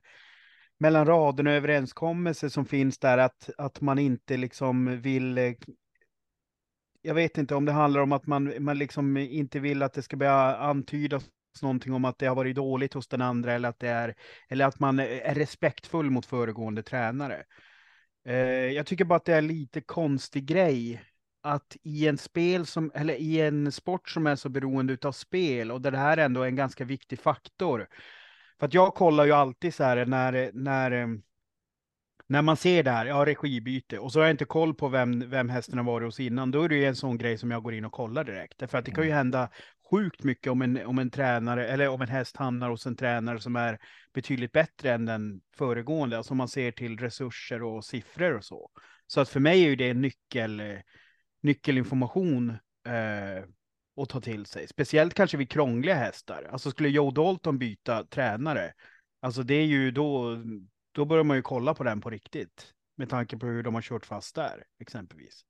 mellan 0.78 1.06
raderna 1.06 1.52
överenskommelse 1.52 2.50
som 2.50 2.66
finns 2.66 3.00
där 3.00 3.18
att, 3.18 3.50
att 3.58 3.82
man 3.82 4.00
inte 4.00 4.38
liksom 4.38 5.02
vill 5.02 5.38
eh, 5.38 5.54
jag 7.02 7.14
vet 7.14 7.38
inte 7.38 7.56
om 7.56 7.66
det 7.66 7.72
handlar 7.72 8.02
om 8.02 8.12
att 8.12 8.28
man, 8.28 8.54
man 8.64 8.78
liksom 8.78 9.18
inte 9.18 9.60
vill 9.60 9.84
att 9.84 9.94
det 9.94 10.02
ska 10.02 10.18
börja 10.18 10.56
antydas 10.56 11.24
någonting 11.62 11.94
om 11.94 12.06
att 12.06 12.18
det 12.18 12.26
har 12.26 12.36
varit 12.36 12.56
dåligt 12.56 12.94
hos 12.94 13.08
den 13.08 13.22
andra 13.22 13.54
eller 13.54 13.70
att 13.70 13.80
det 13.80 13.90
är, 13.90 14.16
eller 14.50 14.66
att 14.66 14.80
man 14.80 15.00
är 15.00 15.36
respektfull 15.36 16.10
mot 16.10 16.26
föregående 16.26 16.84
tränare. 16.84 17.44
Eh, 18.26 18.36
jag 18.72 18.86
tycker 18.86 19.06
bara 19.06 19.16
att 19.16 19.26
det 19.26 19.34
är 19.34 19.42
lite 19.42 19.82
konstig 19.82 20.46
grej 20.46 21.02
att 21.42 21.78
i 21.84 22.08
en 22.08 22.18
spel 22.18 22.66
som, 22.66 22.92
eller 22.96 23.14
i 23.14 23.42
en 23.42 23.72
sport 23.72 24.10
som 24.10 24.28
är 24.28 24.36
så 24.36 24.50
beroende 24.50 24.98
av 25.04 25.12
spel 25.12 25.72
och 25.72 25.82
där 25.82 25.92
det 25.92 25.98
här 25.98 26.18
ändå 26.18 26.42
är 26.42 26.48
en 26.48 26.56
ganska 26.56 26.86
viktig 26.86 27.20
faktor. 27.20 27.88
För 28.60 28.66
att 28.66 28.74
jag 28.74 28.96
kollar 28.96 29.26
ju 29.26 29.32
alltid 29.32 29.74
så 29.74 29.84
här 29.84 30.06
när, 30.06 30.52
när, 30.54 30.92
eh, 30.92 31.08
när 32.28 32.42
man 32.42 32.58
ser 32.58 32.84
det 32.84 32.92
här, 32.92 33.06
ja 33.06 33.26
regibyte, 33.26 34.00
och 34.00 34.12
så 34.12 34.20
har 34.20 34.26
jag 34.26 34.34
inte 34.34 34.46
koll 34.46 34.74
på 34.74 34.88
vem, 34.88 35.30
vem 35.30 35.50
hästen 35.50 35.78
har 35.78 35.86
varit 35.86 36.08
hos 36.08 36.20
innan, 36.20 36.52
då 36.52 36.64
är 36.64 36.70
det 36.70 36.76
ju 36.76 36.86
en 36.86 36.96
sån 36.96 37.18
grej 37.18 37.38
som 37.38 37.52
jag 37.52 37.64
går 37.64 37.74
in 37.74 37.86
och 37.86 37.92
kollar 37.92 38.24
direkt. 38.24 38.58
Därför 38.58 38.78
att 38.78 38.86
det 38.86 38.92
kan 38.92 39.06
ju 39.06 39.12
hända 39.12 39.50
sjukt 39.92 40.24
mycket 40.24 40.52
om 40.52 40.62
en, 40.62 40.86
om 40.86 41.00
en 41.00 41.10
tränare, 41.10 41.68
eller 41.68 41.88
om 41.88 42.02
en 42.02 42.08
häst 42.08 42.38
hamnar 42.38 42.70
hos 42.70 42.86
en 42.86 42.96
tränare 42.96 43.40
som 43.40 43.56
är 43.56 43.80
betydligt 44.14 44.52
bättre 44.52 44.92
än 44.92 45.06
den 45.06 45.42
föregående, 45.58 46.18
alltså 46.18 46.34
om 46.34 46.38
man 46.38 46.48
ser 46.48 46.72
till 46.72 46.98
resurser 46.98 47.64
och 47.64 47.86
siffror 47.86 48.38
och 48.38 48.46
så. 48.46 48.70
Så 49.08 49.22
att 49.22 49.30
för 49.30 49.40
mig 49.40 49.64
är 49.64 49.70
ju 49.70 49.76
det 49.76 49.90
en 49.90 50.02
nyckel, 50.02 50.60
eh, 50.60 50.80
nyckelinformation 51.42 52.50
eh, 52.88 53.44
att 54.02 54.10
ta 54.10 54.22
till 54.22 54.46
sig. 54.46 54.68
Speciellt 54.68 55.14
kanske 55.14 55.38
vid 55.38 55.50
krångliga 55.50 55.96
hästar. 55.96 56.50
Alltså 56.52 56.72
skulle 56.72 56.90
Joe 56.90 57.12
Dalton 57.12 57.58
byta 57.58 58.04
tränare, 58.04 58.74
alltså 59.22 59.44
det 59.44 59.56
är 59.56 59.66
ju 59.66 59.92
då, 59.92 60.38
då 60.92 61.06
börjar 61.06 61.24
man 61.24 61.38
ju 61.38 61.42
kolla 61.42 61.74
på 61.74 61.84
den 61.84 62.02
på 62.02 62.10
riktigt. 62.10 62.74
Med 62.98 63.10
tanke 63.10 63.38
på 63.38 63.46
hur 63.46 63.64
de 63.64 63.74
har 63.74 63.82
kört 63.82 64.06
fast 64.06 64.36
där, 64.36 64.64
exempelvis. 64.80 65.46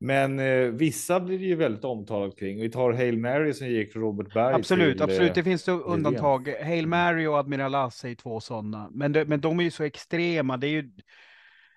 Men 0.00 0.38
eh, 0.38 0.68
vissa 0.68 1.20
blir 1.20 1.38
det 1.38 1.44
ju 1.44 1.54
väldigt 1.54 1.84
omtalat 1.84 2.38
kring. 2.38 2.60
Vi 2.60 2.70
tar 2.70 2.92
Hail 2.92 3.18
Mary 3.18 3.52
som 3.52 3.66
gick 3.68 3.92
från 3.92 4.02
Robert 4.02 4.34
Berg 4.34 4.54
Absolut, 4.54 4.92
till, 4.94 5.02
absolut. 5.02 5.30
eh, 5.30 5.34
Det 5.34 5.42
finns 5.42 5.68
undantag. 5.68 6.48
Hail 6.48 6.86
Mary 6.86 7.26
och 7.26 7.38
Admiral 7.38 7.74
Ass 7.74 8.04
är 8.04 8.14
två 8.14 8.40
sådana. 8.40 8.90
Men, 8.92 9.12
men 9.12 9.40
de 9.40 9.60
är 9.60 9.64
ju 9.64 9.70
så 9.70 9.84
extrema. 9.84 10.56
Det 10.56 10.66
är 10.66 10.70
ju, 10.70 10.90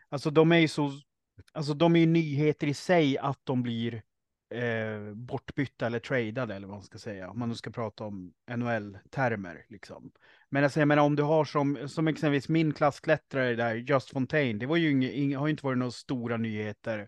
alltså 0.09 0.29
de 0.29 0.51
är 0.51 0.57
ju 0.57 0.67
så, 0.67 0.91
alltså 1.53 1.73
de 1.73 1.95
är 1.95 1.99
ju 1.99 2.05
nyheter 2.05 2.67
i 2.67 2.73
sig 2.73 3.17
att 3.17 3.39
de 3.43 3.63
blir 3.63 4.03
eh, 4.49 5.13
bortbytta 5.13 5.85
eller 5.85 5.99
tradade 5.99 6.55
eller 6.55 6.67
vad 6.67 6.75
man 6.75 6.83
ska 6.83 6.97
säga. 6.97 7.29
Om 7.29 7.39
man 7.39 7.49
nu 7.49 7.55
ska 7.55 7.71
prata 7.71 8.03
om 8.03 8.33
NHL-termer 8.51 9.65
liksom. 9.69 10.11
Men 10.49 10.63
alltså, 10.63 10.79
jag 10.79 10.87
menar 10.87 11.03
om 11.03 11.15
du 11.15 11.23
har 11.23 11.45
som, 11.45 11.89
som 11.89 12.07
exempelvis 12.07 12.49
min 12.49 12.73
klassklättrare 12.73 13.55
där, 13.55 13.75
Just 13.75 14.09
Fontaine, 14.09 14.59
det 14.59 14.65
var 14.65 14.77
ju 14.77 14.91
inga, 14.91 15.11
inga, 15.11 15.39
har 15.39 15.47
ju 15.47 15.51
inte 15.51 15.65
varit 15.65 15.77
några 15.77 15.91
stora 15.91 16.37
nyheter 16.37 17.07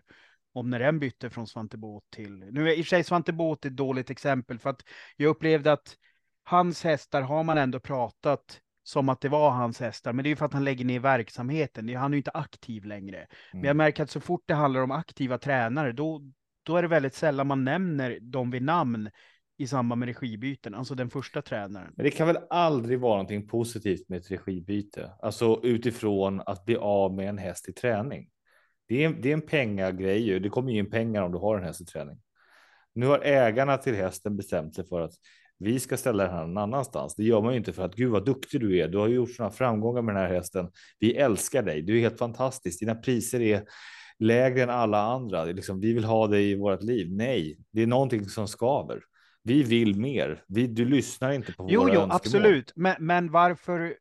om 0.52 0.70
när 0.70 0.78
den 0.78 0.98
bytte 0.98 1.30
från 1.30 1.46
Svante 1.46 1.76
Båth 1.76 2.06
till, 2.10 2.38
nu 2.38 2.68
är 2.68 2.74
i 2.74 2.80
och 2.80 2.84
för 2.84 2.88
sig 2.88 3.04
Svante 3.04 3.32
Båth 3.32 3.66
ett 3.66 3.76
dåligt 3.76 4.10
exempel 4.10 4.58
för 4.58 4.70
att 4.70 4.82
jag 5.16 5.28
upplevde 5.28 5.72
att 5.72 5.96
hans 6.42 6.84
hästar 6.84 7.22
har 7.22 7.44
man 7.44 7.58
ändå 7.58 7.80
pratat 7.80 8.60
som 8.82 9.08
att 9.08 9.20
det 9.20 9.28
var 9.28 9.50
hans 9.50 9.80
hästar, 9.80 10.12
men 10.12 10.22
det 10.22 10.28
är 10.28 10.30
ju 10.30 10.36
för 10.36 10.46
att 10.46 10.52
han 10.52 10.64
lägger 10.64 10.84
ner 10.84 11.00
verksamheten. 11.00 11.96
Han 11.96 12.12
är 12.12 12.14
ju 12.14 12.18
inte 12.18 12.30
aktiv 12.34 12.84
längre. 12.84 13.16
Mm. 13.16 13.28
Men 13.52 13.64
jag 13.64 13.76
märker 13.76 14.02
att 14.02 14.10
så 14.10 14.20
fort 14.20 14.44
det 14.46 14.54
handlar 14.54 14.80
om 14.80 14.90
aktiva 14.90 15.38
tränare, 15.38 15.92
då, 15.92 16.22
då 16.62 16.76
är 16.76 16.82
det 16.82 16.88
väldigt 16.88 17.14
sällan 17.14 17.46
man 17.46 17.64
nämner 17.64 18.18
dem 18.20 18.50
vid 18.50 18.62
namn 18.62 19.10
i 19.58 19.66
samband 19.66 19.98
med 19.98 20.06
regibyten, 20.08 20.74
alltså 20.74 20.94
den 20.94 21.10
första 21.10 21.42
tränaren. 21.42 21.92
Men 21.96 22.04
det 22.04 22.10
kan 22.10 22.26
väl 22.26 22.38
aldrig 22.50 23.00
vara 23.00 23.12
någonting 23.12 23.48
positivt 23.48 24.08
med 24.08 24.18
ett 24.18 24.30
regibyte, 24.30 25.10
alltså 25.22 25.60
utifrån 25.62 26.40
att 26.40 26.64
bli 26.64 26.76
av 26.76 27.14
med 27.14 27.28
en 27.28 27.38
häst 27.38 27.68
i 27.68 27.72
träning. 27.72 28.28
Det 28.88 29.04
är, 29.04 29.10
det 29.10 29.28
är 29.28 29.32
en 29.32 29.46
pengagrej, 29.46 30.40
det 30.40 30.48
kommer 30.48 30.72
ju 30.72 30.78
in 30.78 30.90
pengar 30.90 31.22
om 31.22 31.32
du 31.32 31.38
har 31.38 31.58
en 31.58 31.64
häst 31.64 31.80
i 31.80 31.84
träning. 31.84 32.20
Nu 32.94 33.06
har 33.06 33.20
ägarna 33.24 33.76
till 33.76 33.94
hästen 33.94 34.36
bestämt 34.36 34.74
sig 34.74 34.86
för 34.86 35.00
att 35.00 35.12
vi 35.60 35.80
ska 35.80 35.96
ställa 35.96 36.24
den 36.24 36.32
här 36.32 36.46
någon 36.46 36.58
annanstans. 36.58 37.14
Det 37.14 37.24
gör 37.24 37.42
man 37.42 37.52
ju 37.52 37.58
inte 37.58 37.72
för 37.72 37.84
att 37.84 37.94
gud 37.94 38.10
vad 38.10 38.24
duktig 38.24 38.60
du 38.60 38.78
är. 38.78 38.88
Du 38.88 38.98
har 38.98 39.08
gjort 39.08 39.30
sådana 39.30 39.52
framgångar 39.52 40.02
med 40.02 40.14
den 40.14 40.22
här 40.22 40.34
hästen. 40.34 40.70
Vi 40.98 41.16
älskar 41.16 41.62
dig. 41.62 41.82
Du 41.82 41.96
är 41.96 42.00
helt 42.00 42.18
fantastisk. 42.18 42.80
Dina 42.80 42.94
priser 42.94 43.40
är 43.40 43.64
lägre 44.18 44.62
än 44.62 44.70
alla 44.70 45.02
andra. 45.02 45.44
Liksom, 45.44 45.80
vi 45.80 45.92
vill 45.92 46.04
ha 46.04 46.26
dig 46.26 46.50
i 46.50 46.54
vårt 46.54 46.82
liv. 46.82 47.08
Nej, 47.10 47.58
det 47.70 47.82
är 47.82 47.86
någonting 47.86 48.24
som 48.24 48.48
skaver. 48.48 49.00
Vi 49.42 49.62
vill 49.62 50.00
mer. 50.00 50.44
Vi, 50.48 50.66
du 50.66 50.84
lyssnar 50.84 51.32
inte 51.32 51.52
på 51.52 51.68
jo, 51.70 51.80
våra 51.80 51.94
jo, 51.94 52.00
önskemål. 52.00 52.16
absolut. 52.16 52.72
Men, 52.76 52.96
men 52.98 53.30
varför? 53.30 53.96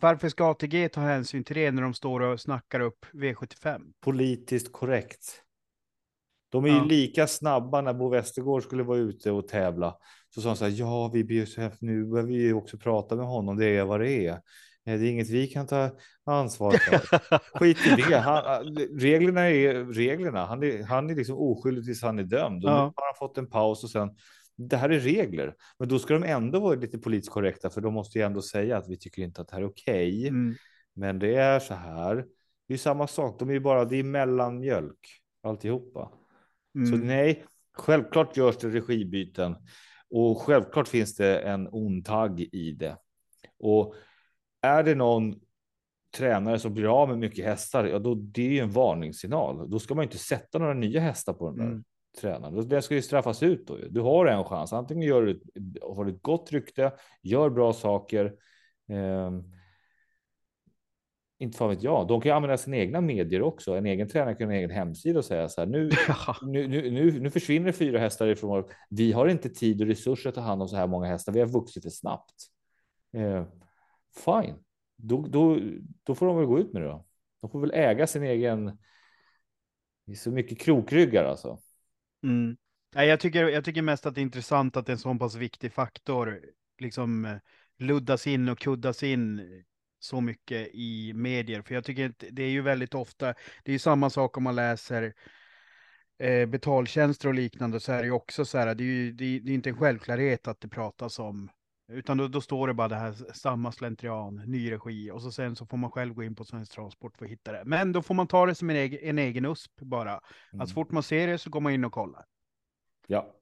Varför 0.00 0.28
ska 0.28 0.50
ATG 0.50 0.88
ta 0.88 1.00
hänsyn 1.00 1.44
till 1.44 1.56
det 1.56 1.70
när 1.70 1.82
de 1.82 1.94
står 1.94 2.20
och 2.20 2.40
snackar 2.40 2.80
upp 2.80 3.06
V75? 3.12 3.80
Politiskt 4.00 4.72
korrekt. 4.72 5.42
De 6.48 6.64
är 6.64 6.68
ja. 6.68 6.82
ju 6.82 6.88
lika 6.88 7.26
snabba 7.26 7.80
när 7.80 7.94
Bo 7.94 8.08
Westergård 8.08 8.62
skulle 8.62 8.82
vara 8.82 8.98
ute 8.98 9.30
och 9.30 9.48
tävla. 9.48 9.96
Så 10.34 10.40
sa 10.40 10.48
han 10.48 10.56
så 10.56 10.64
här, 10.64 10.72
ja, 10.76 11.10
vi 11.14 11.24
BSF, 11.24 11.72
nu 11.80 12.06
behöver 12.06 12.32
vi 12.32 12.52
också 12.52 12.78
prata 12.78 13.16
med 13.16 13.26
honom, 13.26 13.56
det 13.56 13.66
är 13.66 13.84
vad 13.84 14.00
det 14.00 14.26
är. 14.26 14.32
Eh, 14.32 14.38
det 14.84 14.92
är 14.92 15.10
inget 15.10 15.30
vi 15.30 15.46
kan 15.46 15.66
ta 15.66 15.90
ansvar 16.24 16.72
för. 16.72 17.18
Skit 17.58 17.86
i 17.86 18.02
det. 18.02 18.18
Han, 18.18 18.64
reglerna 18.98 19.50
är 19.50 19.84
reglerna. 19.84 20.46
Han 20.46 20.62
är, 20.62 20.82
han 20.82 21.10
är 21.10 21.14
liksom 21.14 21.36
oskyldig 21.38 21.84
tills 21.84 22.02
han 22.02 22.18
är 22.18 22.22
dömd. 22.22 22.64
Och 22.64 22.70
ja. 22.70 22.74
nu 22.74 22.80
har 22.80 23.06
han 23.06 23.28
fått 23.28 23.38
en 23.38 23.50
paus 23.50 23.84
och 23.84 23.90
sen 23.90 24.10
det 24.58 24.76
här 24.76 24.88
är 24.88 25.00
regler, 25.00 25.54
men 25.78 25.88
då 25.88 25.98
ska 25.98 26.14
de 26.14 26.22
ändå 26.24 26.60
vara 26.60 26.74
lite 26.74 26.98
politiskt 26.98 27.32
korrekta, 27.32 27.70
för 27.70 27.80
de 27.80 27.94
måste 27.94 28.18
ju 28.18 28.24
ändå 28.24 28.42
säga 28.42 28.76
att 28.76 28.88
vi 28.88 28.98
tycker 28.98 29.22
inte 29.22 29.40
att 29.40 29.48
det 29.48 29.54
här 29.54 29.62
är 29.62 29.66
okej. 29.68 30.18
Okay. 30.18 30.28
Mm. 30.28 30.54
Men 30.94 31.18
det 31.18 31.34
är 31.34 31.60
så 31.60 31.74
här. 31.74 32.24
Det 32.68 32.74
är 32.74 32.78
samma 32.78 33.06
sak. 33.06 33.38
De 33.38 33.48
är 33.48 33.52
ju 33.52 33.60
bara, 33.60 33.84
det 33.84 33.96
är 33.96 34.02
mellanmjölk 34.02 34.98
alltihopa. 35.42 36.10
Mm. 36.78 36.90
Så 36.90 36.96
nej, 37.06 37.44
självklart 37.72 38.36
görs 38.36 38.56
det 38.56 38.68
regibyten 38.68 39.56
och 40.10 40.38
självklart 40.38 40.88
finns 40.88 41.16
det 41.16 41.38
en 41.38 41.68
ond 41.72 42.04
tagg 42.04 42.40
i 42.40 42.72
det. 42.72 42.96
Och 43.58 43.94
är 44.62 44.82
det 44.82 44.94
någon 44.94 45.34
tränare 46.16 46.58
som 46.58 46.74
blir 46.74 47.02
av 47.02 47.08
med 47.08 47.18
mycket 47.18 47.44
hästar, 47.44 47.84
ja, 47.84 47.98
då 47.98 48.14
det 48.14 48.58
är 48.58 48.62
en 48.62 48.70
varningssignal. 48.70 49.70
Då 49.70 49.78
ska 49.78 49.94
man 49.94 50.04
inte 50.04 50.18
sätta 50.18 50.58
några 50.58 50.74
nya 50.74 51.00
hästar 51.00 51.32
på 51.32 51.46
den 51.46 51.56
där 51.56 51.64
mm. 51.64 51.84
tränaren. 52.20 52.68
Den 52.68 52.82
ska 52.82 52.94
ju 52.94 53.02
straffas 53.02 53.42
ut 53.42 53.66
då. 53.66 53.78
Du 53.90 54.00
har 54.00 54.26
en 54.26 54.44
chans. 54.44 54.72
Antingen 54.72 55.08
gör 55.08 55.22
du 55.22 55.40
har 55.82 56.06
ett 56.06 56.22
gott 56.22 56.52
rykte, 56.52 56.92
gör 57.22 57.50
bra 57.50 57.72
saker. 57.72 58.24
Eh, 58.90 59.30
inte 61.38 61.58
fan 61.58 61.68
vet 61.68 61.82
jag. 61.82 62.08
De 62.08 62.20
kan 62.20 62.30
ju 62.30 62.36
använda 62.36 62.58
sina 62.58 62.76
egna 62.76 63.00
medier 63.00 63.42
också. 63.42 63.72
En 63.74 63.86
egen 63.86 64.08
tränare 64.08 64.34
kan 64.34 64.46
ha 64.46 64.52
en 64.52 64.58
egen 64.58 64.70
hemsida 64.70 65.18
och 65.18 65.24
säga 65.24 65.48
så 65.48 65.60
här. 65.60 65.68
Nu, 65.68 65.90
nu, 66.42 66.68
nu, 66.68 67.20
nu, 67.20 67.30
försvinner 67.30 67.72
fyra 67.72 67.98
hästar 67.98 68.26
ifrån. 68.26 68.64
Vi 68.90 69.12
har 69.12 69.28
inte 69.28 69.48
tid 69.48 69.80
och 69.80 69.86
resurser 69.86 70.28
att 70.28 70.34
ta 70.34 70.40
hand 70.40 70.62
om 70.62 70.68
så 70.68 70.76
här 70.76 70.86
många 70.86 71.06
hästar. 71.06 71.32
Vi 71.32 71.40
har 71.40 71.46
vuxit 71.46 71.82
för 71.82 71.90
snabbt. 71.90 72.34
Eh, 73.12 73.46
fine, 74.24 74.54
då, 74.96 75.26
då, 75.28 75.58
då 76.02 76.14
får 76.14 76.26
de 76.26 76.36
väl 76.36 76.46
gå 76.46 76.58
ut 76.58 76.72
med 76.72 76.82
det. 76.82 76.88
Då. 76.88 77.06
De 77.40 77.50
får 77.50 77.60
väl 77.60 77.70
äga 77.74 78.06
sin 78.06 78.22
egen. 78.22 78.64
Det 80.06 80.12
är 80.12 80.16
så 80.16 80.30
mycket 80.30 80.60
krokryggar 80.60 81.24
alltså. 81.24 81.58
Mm. 82.22 82.56
Jag, 82.94 83.20
tycker, 83.20 83.48
jag 83.48 83.64
tycker 83.64 83.82
mest 83.82 84.06
att 84.06 84.14
det 84.14 84.20
är 84.20 84.22
intressant 84.22 84.76
att 84.76 84.88
en 84.88 84.98
så 84.98 85.14
pass 85.14 85.34
viktig 85.34 85.72
faktor 85.72 86.40
liksom 86.78 87.24
eh, 87.24 87.36
luddas 87.78 88.26
in 88.26 88.48
och 88.48 88.58
kuddas 88.58 89.02
in 89.02 89.40
så 89.98 90.20
mycket 90.20 90.68
i 90.72 91.12
medier. 91.14 91.62
För 91.62 91.74
jag 91.74 91.84
tycker 91.84 92.08
att 92.08 92.24
det 92.30 92.42
är 92.42 92.50
ju 92.50 92.62
väldigt 92.62 92.94
ofta, 92.94 93.26
det 93.64 93.70
är 93.70 93.72
ju 93.72 93.78
samma 93.78 94.10
sak 94.10 94.36
om 94.36 94.42
man 94.42 94.56
läser 94.56 95.14
eh, 96.18 96.46
betaltjänster 96.46 97.28
och 97.28 97.34
liknande 97.34 97.80
så 97.80 97.92
är 97.92 97.98
det 97.98 98.06
ju 98.06 98.12
också 98.12 98.44
så 98.44 98.58
här, 98.58 98.74
det 98.74 98.82
är 98.82 98.86
ju 98.86 99.12
det, 99.12 99.38
det 99.38 99.52
är 99.52 99.54
inte 99.54 99.70
en 99.70 99.76
självklarhet 99.76 100.48
att 100.48 100.60
det 100.60 100.68
pratas 100.68 101.18
om, 101.18 101.50
utan 101.92 102.16
då, 102.16 102.28
då 102.28 102.40
står 102.40 102.68
det 102.68 102.74
bara 102.74 102.88
det 102.88 102.96
här 102.96 103.12
samma 103.34 103.72
slentrian, 103.72 104.36
ny 104.36 104.72
regi 104.72 105.10
och 105.10 105.22
så 105.22 105.32
sen 105.32 105.56
så 105.56 105.66
får 105.66 105.76
man 105.76 105.90
själv 105.90 106.14
gå 106.14 106.22
in 106.22 106.34
på 106.34 106.44
Svensk 106.44 106.72
Transport 106.72 107.18
för 107.18 107.24
att 107.24 107.30
hitta 107.30 107.52
det. 107.52 107.62
Men 107.64 107.92
då 107.92 108.02
får 108.02 108.14
man 108.14 108.26
ta 108.26 108.46
det 108.46 108.54
som 108.54 108.70
en 108.70 108.76
egen, 108.76 109.00
en 109.02 109.18
egen 109.18 109.44
USP 109.44 109.80
bara. 109.80 110.20
Mm. 110.52 110.60
Att 110.60 110.68
så 110.68 110.74
fort 110.74 110.90
man 110.90 111.02
ser 111.02 111.26
det 111.26 111.38
så 111.38 111.50
går 111.50 111.60
man 111.60 111.72
in 111.72 111.84
och 111.84 111.92
kollar. 111.92 112.24
Ja. 113.06 113.34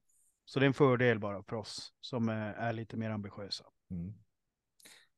Så 0.45 0.59
det 0.59 0.65
är 0.65 0.67
en 0.67 0.73
fördel 0.73 1.19
bara 1.19 1.43
för 1.43 1.55
oss 1.55 1.93
som 2.01 2.29
är, 2.29 2.53
är 2.53 2.73
lite 2.73 2.97
mer 2.97 3.09
ambitiösa. 3.09 3.65
Mm. 3.91 4.13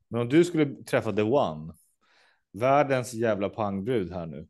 Men 0.09 0.21
om 0.21 0.29
du 0.29 0.43
skulle 0.43 0.83
träffa 0.83 1.13
the 1.13 1.21
one, 1.21 1.73
världens 2.53 3.13
jävla 3.13 3.49
pangbrud 3.49 4.11
här 4.11 4.25
nu, 4.25 4.47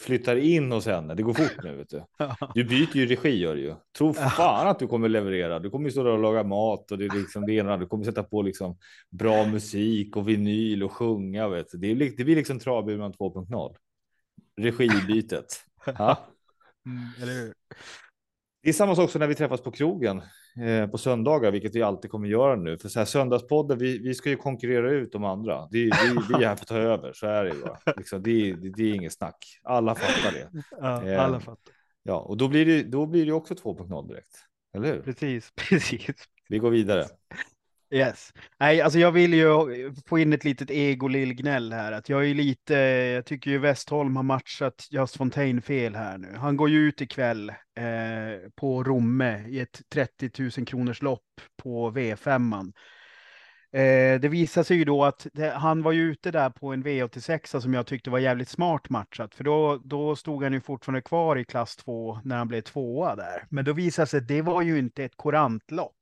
flyttar 0.00 0.36
in 0.36 0.72
hos 0.72 0.86
henne. 0.86 1.14
Det 1.14 1.22
går 1.22 1.34
fort 1.34 1.64
nu. 1.64 1.76
Vet 1.76 1.88
du. 1.88 2.04
du 2.54 2.64
byter 2.64 2.96
ju 2.96 3.06
regi 3.06 3.38
gör 3.38 3.54
du 3.54 3.62
ju. 3.62 3.74
Tro 3.98 4.14
fan 4.14 4.68
att 4.68 4.78
du 4.78 4.86
kommer 4.86 5.08
leverera. 5.08 5.58
Du 5.58 5.70
kommer 5.70 5.84
ju 5.84 5.90
stå 5.90 6.02
där 6.02 6.12
och 6.12 6.18
laga 6.18 6.42
mat 6.44 6.92
och 6.92 6.98
det 6.98 7.04
är 7.04 7.18
liksom 7.18 7.46
det 7.46 7.52
ena. 7.52 7.76
Du 7.76 7.86
kommer 7.86 8.04
sätta 8.04 8.22
på 8.22 8.42
liksom 8.42 8.78
bra 9.10 9.46
musik 9.46 10.16
och 10.16 10.28
vinyl 10.28 10.82
och 10.82 10.92
sjunga. 10.92 11.48
Vet 11.48 11.66
du. 11.72 11.78
Det, 11.78 11.90
är, 11.90 12.16
det 12.16 12.24
blir 12.24 12.36
liksom 12.36 12.58
travburen 12.58 13.12
2.0. 13.12 13.76
Regibytet. 14.60 15.46
Ja. 15.98 16.18
Mm, 16.86 17.08
eller 17.22 17.32
hur? 17.32 17.54
Det 18.62 18.68
är 18.68 18.72
samma 18.72 18.96
sak 18.96 19.10
som 19.10 19.18
när 19.18 19.26
vi 19.26 19.34
träffas 19.34 19.60
på 19.60 19.70
krogen 19.70 20.22
eh, 20.66 20.90
på 20.90 20.98
söndagar, 20.98 21.50
vilket 21.50 21.74
vi 21.74 21.82
alltid 21.82 22.10
kommer 22.10 22.28
göra 22.28 22.56
nu. 22.56 22.78
För 22.78 22.88
så 22.88 22.98
här 22.98 23.06
söndagspodden, 23.06 23.78
vi, 23.78 23.98
vi 23.98 24.14
ska 24.14 24.30
ju 24.30 24.36
konkurrera 24.36 24.90
ut 24.90 25.12
de 25.12 25.24
andra. 25.24 25.68
Det, 25.70 25.78
vi, 25.78 25.90
vi 26.28 26.44
är 26.44 26.48
här 26.48 26.56
för 26.56 26.64
att 26.64 26.68
ta 26.68 26.76
över, 26.76 27.12
så 27.12 27.26
är 27.26 27.44
det 27.44 27.50
ju. 27.50 27.64
Liksom, 27.96 28.22
det, 28.22 28.52
det, 28.52 28.70
det, 28.70 28.82
är 28.82 28.94
inget 28.94 29.12
snack. 29.12 29.60
Alla 29.62 29.94
fattar 29.94 30.32
det. 30.32 30.62
Ja, 30.80 31.08
eh, 31.08 31.24
alla 31.24 31.40
fattar. 31.40 31.74
Ja, 32.02 32.18
och 32.18 32.36
då 32.36 32.48
blir 32.48 32.66
det, 32.66 32.82
då 32.82 33.06
blir 33.06 33.26
det 33.26 33.32
också 33.32 33.54
2.0 33.54 34.08
direkt. 34.08 34.36
Eller 34.74 34.86
hur? 34.86 35.00
Precis, 35.00 35.52
precis. 35.68 36.14
Vi 36.48 36.58
går 36.58 36.70
vidare. 36.70 37.06
Yes. 37.92 38.32
Nej, 38.60 38.80
alltså 38.80 38.98
jag 38.98 39.12
vill 39.12 39.34
ju 39.34 39.48
få 40.06 40.18
in 40.18 40.32
ett 40.32 40.44
litet 40.44 40.70
ego-lillgnäll 40.70 41.72
här. 41.72 41.92
Att 41.92 42.08
jag 42.08 42.30
är 42.30 42.34
lite, 42.34 42.74
jag 43.14 43.26
tycker 43.26 43.50
ju 43.50 43.58
Westholm 43.58 44.16
har 44.16 44.22
matchat 44.22 44.88
Just 44.90 45.16
Fontaine 45.16 45.62
fel 45.62 45.94
här 45.96 46.18
nu. 46.18 46.36
Han 46.36 46.56
går 46.56 46.70
ju 46.70 46.78
ut 46.78 47.00
ikväll 47.00 47.48
eh, 47.50 48.50
på 48.56 48.84
Romme 48.84 49.44
i 49.48 49.60
ett 49.60 49.80
30 49.92 50.30
000 50.58 50.66
kronors 50.66 51.02
lopp 51.02 51.24
på 51.62 51.90
V5. 51.90 52.72
Eh, 53.72 54.20
det 54.20 54.28
visar 54.28 54.62
sig 54.62 54.76
ju 54.76 54.84
då 54.84 55.04
att 55.04 55.26
det, 55.32 55.50
han 55.50 55.82
var 55.82 55.92
ju 55.92 56.02
ute 56.02 56.30
där 56.30 56.50
på 56.50 56.72
en 56.72 56.84
V86 56.84 57.60
som 57.60 57.74
jag 57.74 57.86
tyckte 57.86 58.10
var 58.10 58.18
jävligt 58.18 58.48
smart 58.48 58.90
matchat. 58.90 59.34
För 59.34 59.44
då, 59.44 59.80
då 59.84 60.16
stod 60.16 60.42
han 60.42 60.52
ju 60.52 60.60
fortfarande 60.60 61.02
kvar 61.02 61.36
i 61.36 61.44
klass 61.44 61.76
2 61.76 62.20
när 62.24 62.36
han 62.36 62.48
blev 62.48 62.60
tvåa 62.60 63.16
där. 63.16 63.46
Men 63.50 63.64
då 63.64 63.72
visade 63.72 64.06
sig 64.06 64.18
att 64.18 64.28
det 64.28 64.42
var 64.42 64.62
ju 64.62 64.78
inte 64.78 65.04
ett 65.04 65.16
korantlopp. 65.16 65.99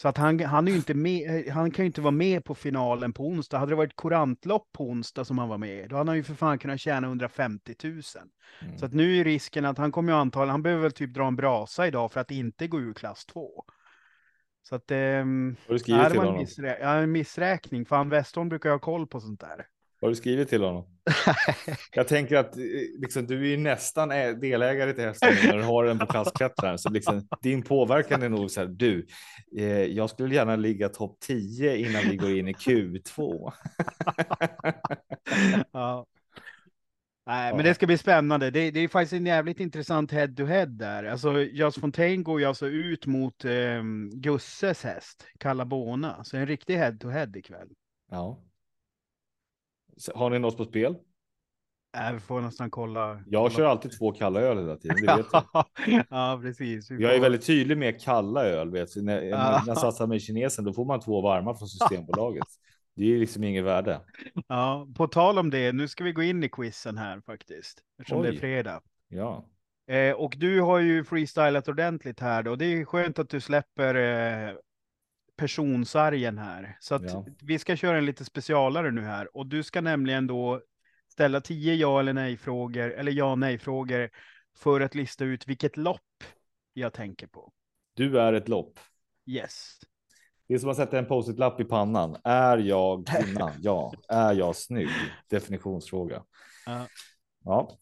Så 0.00 0.08
att 0.08 0.18
han, 0.18 0.40
han, 0.40 0.68
är 0.68 0.72
inte 0.72 0.94
med, 0.94 1.48
han 1.48 1.70
kan 1.70 1.84
ju 1.84 1.86
inte 1.86 2.00
vara 2.00 2.10
med 2.10 2.44
på 2.44 2.54
finalen 2.54 3.12
på 3.12 3.26
onsdag. 3.26 3.58
Hade 3.58 3.72
det 3.72 3.76
varit 3.76 3.96
korantlopp 3.96 4.72
på 4.72 4.84
onsdag 4.84 5.24
som 5.24 5.38
han 5.38 5.48
var 5.48 5.58
med 5.58 5.88
då 5.88 5.96
hade 5.96 6.10
han 6.10 6.16
ju 6.16 6.22
för 6.22 6.34
fan 6.34 6.58
kunnat 6.58 6.80
tjäna 6.80 7.06
150 7.06 7.74
000. 7.84 7.92
Mm. 8.62 8.78
Så 8.78 8.86
att 8.86 8.92
nu 8.92 9.20
är 9.20 9.24
risken 9.24 9.64
att 9.64 9.78
han 9.78 9.92
kommer 9.92 10.12
ju 10.12 10.18
antagligen, 10.18 10.50
han 10.50 10.62
behöver 10.62 10.82
väl 10.82 10.92
typ 10.92 11.14
dra 11.14 11.26
en 11.26 11.36
brasa 11.36 11.86
idag 11.86 12.12
för 12.12 12.20
att 12.20 12.30
inte 12.30 12.68
gå 12.68 12.80
ur 12.80 12.94
klass 12.94 13.26
2. 13.26 13.64
Så 14.62 14.74
att... 14.74 14.90
Ähm, 14.90 15.56
Har 15.66 15.72
du 15.72 15.78
skrivit 15.78 16.10
till 16.10 16.18
honom? 16.18 16.36
Missrä 16.36 16.78
ja, 16.80 16.94
en 16.94 17.12
missräkning. 17.12 17.86
Fan, 17.86 18.08
Westholm 18.08 18.48
brukar 18.48 18.70
ha 18.70 18.78
koll 18.78 19.06
på 19.06 19.20
sånt 19.20 19.40
där. 19.40 19.66
Har 20.00 20.08
du 20.08 20.14
skrivit 20.14 20.48
till 20.48 20.62
honom? 20.62 20.84
jag 21.92 22.08
tänker 22.08 22.36
att 22.36 22.56
eh, 22.56 22.62
liksom, 22.98 23.26
du 23.26 23.52
är 23.52 23.56
nästan 23.56 24.08
delägare 24.40 24.92
till 24.92 25.04
hästen 25.04 25.34
när 25.46 25.56
du 25.56 25.62
har 25.62 25.84
den 25.84 25.98
på 25.98 26.06
klassklättraren. 26.06 26.78
Så 26.78 26.90
liksom, 26.90 27.28
din 27.42 27.62
påverkan 27.62 28.22
är 28.22 28.28
nog 28.28 28.50
så 28.50 28.60
här, 28.60 28.68
du, 28.68 29.06
eh, 29.56 29.84
jag 29.84 30.10
skulle 30.10 30.34
gärna 30.34 30.56
ligga 30.56 30.88
topp 30.88 31.16
10 31.20 31.76
innan 31.76 32.02
vi 32.10 32.16
går 32.16 32.38
in 32.38 32.48
i 32.48 32.52
Q2. 32.52 33.52
ja. 35.72 36.06
Nej, 37.26 37.54
men 37.54 37.64
det 37.64 37.74
ska 37.74 37.86
bli 37.86 37.98
spännande. 37.98 38.50
Det, 38.50 38.70
det 38.70 38.80
är 38.80 38.88
faktiskt 38.88 39.12
en 39.12 39.26
jävligt 39.26 39.60
intressant 39.60 40.12
head 40.12 40.28
to 40.36 40.44
head 40.44 40.66
där. 40.66 41.04
Alltså, 41.04 41.42
Jas 41.42 41.74
Fontaine 41.74 42.22
går 42.22 42.40
ju 42.40 42.46
alltså 42.46 42.66
ut 42.66 43.06
mot 43.06 43.44
eh, 43.44 43.82
Gusses 44.12 44.84
häst, 44.84 45.26
Kallabona. 45.38 46.24
Så 46.24 46.36
en 46.36 46.46
riktig 46.46 46.76
head 46.76 46.96
to 47.00 47.08
head 47.08 47.32
ikväll. 47.36 47.68
Ja. 48.10 48.38
Har 50.14 50.30
ni 50.30 50.38
något 50.38 50.56
på 50.56 50.64
spel? 50.64 50.96
Äh, 51.96 52.12
vi 52.12 52.20
får 52.20 52.40
nästan 52.40 52.70
kolla. 52.70 53.22
Jag 53.26 53.42
kolla. 53.42 53.50
kör 53.50 53.64
alltid 53.64 53.98
två 53.98 54.12
kalla 54.12 54.40
öl 54.40 54.58
hela 54.58 54.76
tiden. 54.76 54.96
Det 55.06 55.16
vet 55.16 55.26
du. 55.32 56.02
ja, 56.10 56.40
precis. 56.42 56.90
Vi 56.90 57.02
Jag 57.02 57.12
är 57.12 57.16
får- 57.16 57.22
väldigt 57.22 57.46
tydlig 57.46 57.78
med 57.78 58.00
kalla 58.00 58.44
öl. 58.44 58.70
Vet 58.70 58.94
du. 58.94 59.02
När, 59.02 59.20
när 59.20 59.62
jag 59.66 59.78
satsar 59.78 60.06
med 60.06 60.22
kinesen, 60.22 60.64
då 60.64 60.72
får 60.72 60.84
man 60.84 61.00
två 61.00 61.20
varma 61.20 61.54
från 61.54 61.68
Systembolaget. 61.68 62.44
Det 62.96 63.14
är 63.14 63.18
liksom 63.18 63.44
inget 63.44 63.64
värde. 63.64 64.00
Ja, 64.48 64.86
på 64.96 65.06
tal 65.08 65.38
om 65.38 65.50
det, 65.50 65.72
nu 65.72 65.88
ska 65.88 66.04
vi 66.04 66.12
gå 66.12 66.22
in 66.22 66.44
i 66.44 66.48
quizen 66.48 66.98
här 66.98 67.20
faktiskt. 67.20 67.78
Eftersom 68.00 68.22
det 68.22 68.28
är 68.28 68.32
Oj. 68.32 68.38
fredag. 68.38 68.80
Ja, 69.08 69.44
Eh, 69.90 70.12
och 70.14 70.34
du 70.38 70.60
har 70.60 70.78
ju 70.78 71.04
freestylat 71.04 71.68
ordentligt 71.68 72.20
här 72.20 72.42
då. 72.42 72.56
Det 72.56 72.64
är 72.64 72.84
skönt 72.84 73.18
att 73.18 73.28
du 73.28 73.40
släpper 73.40 73.94
eh, 73.94 74.54
personsargen 75.40 76.38
här. 76.38 76.76
Så 76.80 76.94
att 76.94 77.02
Ja. 77.02 77.26
vi 77.42 77.58
ska 77.58 77.76
köra 77.76 77.98
en 77.98 78.04
lite 78.06 78.24
specialare 78.24 78.90
nu 78.90 79.00
här. 79.00 79.36
Och 79.36 79.46
du 79.46 79.62
ska 79.62 79.80
nämligen 79.80 80.26
då 80.26 80.60
ställa 81.08 81.40
tio 81.40 81.74
ja 81.74 82.00
eller 82.00 82.12
nej 82.12 82.36
frågor, 82.36 82.90
eller 82.92 83.12
ja 83.12 83.34
nej 83.34 83.58
frågor 83.58 84.10
för 84.56 84.80
att 84.80 84.94
lista 84.94 85.24
ut 85.24 85.48
vilket 85.48 85.76
lopp 85.76 86.24
jag 86.72 86.92
tänker 86.92 87.26
på. 87.26 87.52
du 87.94 88.20
är 88.20 88.32
ett 88.32 88.48
lopp. 88.48 88.78
Yes. 89.26 89.78
Det 90.48 90.54
är 90.54 90.58
som 90.58 90.70
att 90.70 90.76
sätta 90.76 90.98
en 90.98 91.06
post-it-lapp 91.06 91.60
i 91.60 91.64
pannan. 91.64 92.16
Är 92.24 92.58
jag 92.58 93.06
kvinna? 93.06 93.52
Ja. 93.60 93.92
Är 94.08 94.32
jag 94.32 94.56
snygg? 94.56 94.88
Definitionsfråga. 95.28 96.22
Ja. 96.66 96.86
Ja, 97.44 97.78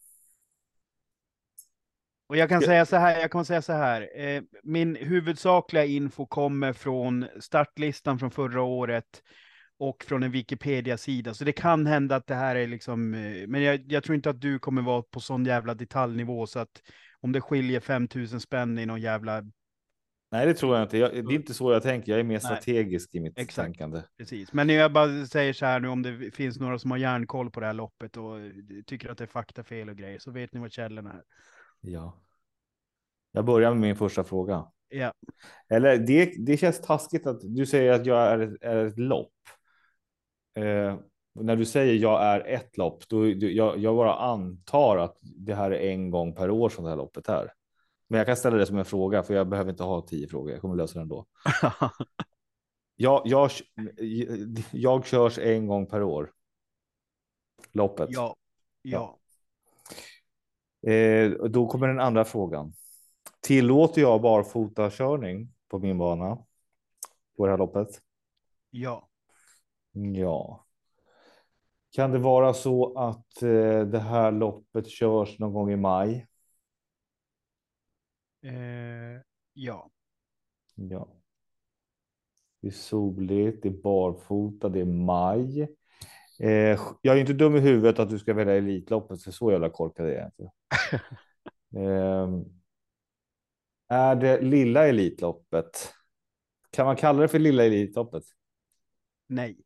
Och 2.28 2.36
jag 2.36 2.48
kan 2.48 2.62
säga 2.62 2.86
så 2.86 2.96
här, 2.96 3.20
jag 3.20 3.30
kan 3.30 3.44
säga 3.44 3.62
så 3.62 3.72
här. 3.72 4.08
Eh, 4.20 4.42
min 4.62 4.96
huvudsakliga 4.96 5.84
info 5.84 6.26
kommer 6.26 6.72
från 6.72 7.26
startlistan 7.40 8.18
från 8.18 8.30
förra 8.30 8.62
året 8.62 9.22
och 9.78 10.04
från 10.04 10.22
en 10.22 10.30
Wikipedia-sida. 10.30 11.34
Så 11.34 11.44
det 11.44 11.52
kan 11.52 11.86
hända 11.86 12.16
att 12.16 12.26
det 12.26 12.34
här 12.34 12.56
är 12.56 12.66
liksom, 12.66 13.14
eh, 13.14 13.46
men 13.46 13.62
jag, 13.62 13.92
jag 13.92 14.04
tror 14.04 14.16
inte 14.16 14.30
att 14.30 14.40
du 14.40 14.58
kommer 14.58 14.82
vara 14.82 15.02
på 15.02 15.20
sån 15.20 15.44
jävla 15.44 15.74
detaljnivå 15.74 16.46
så 16.46 16.58
att 16.58 16.82
om 17.20 17.32
det 17.32 17.40
skiljer 17.40 17.80
5000 17.80 18.40
spänn 18.40 18.78
i 18.78 18.86
någon 18.86 19.00
jävla, 19.00 19.42
nej, 20.32 20.46
det 20.46 20.54
tror 20.54 20.76
jag 20.76 20.84
inte. 20.84 20.98
Jag, 20.98 21.10
det 21.10 21.18
är 21.18 21.36
inte 21.36 21.54
så 21.54 21.72
jag 21.72 21.82
tänker. 21.82 22.12
Jag 22.12 22.20
är 22.20 22.24
mer 22.24 22.34
Nej. 22.34 22.40
strategisk 22.40 23.14
i 23.14 23.20
mitt 23.20 23.38
Exakt. 23.38 23.66
tänkande. 23.66 24.02
precis. 24.18 24.52
Men 24.52 24.68
jag 24.68 24.92
bara 24.92 25.26
säger 25.26 25.52
så 25.52 25.66
här 25.66 25.80
nu 25.80 25.88
om 25.88 26.02
det 26.02 26.34
finns 26.34 26.60
några 26.60 26.78
som 26.78 26.90
har 26.90 26.98
järnkoll 26.98 27.50
på 27.50 27.60
det 27.60 27.66
här 27.66 27.74
loppet 27.74 28.16
och 28.16 28.36
tycker 28.86 29.08
att 29.08 29.18
det 29.18 29.24
är 29.24 29.28
faktafel 29.28 29.88
och 29.88 29.96
grejer 29.96 30.18
så 30.18 30.30
vet 30.30 30.52
ni 30.52 30.60
vad 30.60 30.72
källorna 30.72 31.12
är. 31.12 31.22
Ja. 31.80 32.20
Jag 33.32 33.44
börjar 33.44 33.70
med 33.70 33.80
min 33.80 33.96
första 33.96 34.24
fråga. 34.24 34.66
Ja, 34.88 35.12
Eller 35.68 35.98
det, 35.98 36.34
det 36.46 36.56
känns 36.56 36.80
taskigt 36.80 37.26
att 37.26 37.40
du 37.42 37.66
säger 37.66 37.92
att 37.92 38.06
jag 38.06 38.22
är, 38.32 38.38
ett- 38.38 38.62
är 38.62 38.84
ett 38.86 38.98
lopp. 38.98 39.32
Eh, 40.54 40.98
när 41.34 41.56
du 41.56 41.64
säger 41.64 41.94
jag 41.94 42.22
är 42.22 42.40
ett 42.40 42.76
lopp, 42.76 43.08
då 43.08 43.20
du- 43.22 43.52
jag, 43.52 43.78
jag 43.78 43.96
bara 43.96 44.14
antar 44.14 44.96
att 44.96 45.18
det 45.22 45.54
här 45.54 45.70
är 45.70 45.90
en 45.90 46.10
gång 46.10 46.34
per 46.34 46.50
år 46.50 46.68
som 46.68 46.84
det 46.84 46.90
här 46.90 46.96
loppet 46.96 47.28
är. 47.28 47.52
Men 48.08 48.18
jag 48.18 48.26
kan 48.26 48.36
ställa 48.36 48.56
det 48.56 48.66
som 48.66 48.78
en 48.78 48.84
fråga, 48.84 49.22
för 49.22 49.34
jag 49.34 49.48
behöver 49.48 49.70
inte 49.70 49.82
ha 49.84 50.06
tio 50.06 50.28
frågor. 50.28 50.52
Jag 50.52 50.60
kommer 50.60 50.76
lösa 50.76 50.98
den 50.98 51.08
då. 51.08 51.26
Jag, 53.00 53.22
jag, 53.24 53.50
jag 54.72 55.06
körs 55.06 55.38
en 55.38 55.66
gång 55.66 55.86
per 55.86 56.02
år. 56.02 56.32
Loppet. 57.72 58.08
ja, 58.12 58.36
ja. 58.82 59.17
Eh, 60.82 61.30
då 61.30 61.68
kommer 61.68 61.88
den 61.88 62.00
andra 62.00 62.24
frågan. 62.24 62.72
Tillåter 63.40 64.00
jag 64.00 64.22
barfota 64.22 64.90
körning 64.90 65.52
på 65.68 65.78
min 65.78 65.98
bana 65.98 66.38
på 67.36 67.46
det 67.46 67.50
här 67.50 67.58
loppet? 67.58 67.88
ja. 68.70 69.08
Ja. 69.92 70.64
Kan 71.90 72.10
det 72.10 72.18
vara 72.18 72.54
så 72.54 72.98
att 72.98 73.42
eh, 73.42 73.80
det 73.80 73.98
här 73.98 74.32
loppet 74.32 74.88
körs 74.88 75.38
någon 75.38 75.52
gång 75.52 75.70
i 75.72 75.76
maj? 75.76 76.26
Eh, 78.42 79.22
ja. 79.52 79.90
Ja. 80.74 81.08
Det 82.60 82.66
är 82.66 82.72
soligt, 82.72 83.62
det 83.62 83.68
är 83.68 83.82
barfota, 83.82 84.68
det 84.68 84.80
är 84.80 84.84
maj. 84.84 85.68
Eh, 86.38 86.80
jag 87.02 87.16
är 87.16 87.20
inte 87.20 87.32
dum 87.32 87.56
i 87.56 87.60
huvudet 87.60 87.98
att 87.98 88.10
du 88.10 88.18
ska 88.18 88.34
välja 88.34 88.54
Elitloppet, 88.54 89.22
för 89.22 89.30
så 89.30 89.52
jävla 89.52 89.70
korkad 89.70 90.06
är 90.06 90.12
jag 90.12 90.26
inte. 90.26 90.50
eh, 91.76 92.28
är 93.88 94.16
det 94.16 94.40
lilla 94.40 94.88
Elitloppet? 94.88 95.94
Kan 96.70 96.86
man 96.86 96.96
kalla 96.96 97.22
det 97.22 97.28
för 97.28 97.38
lilla 97.38 97.64
Elitloppet? 97.64 98.24
Nej. 99.26 99.58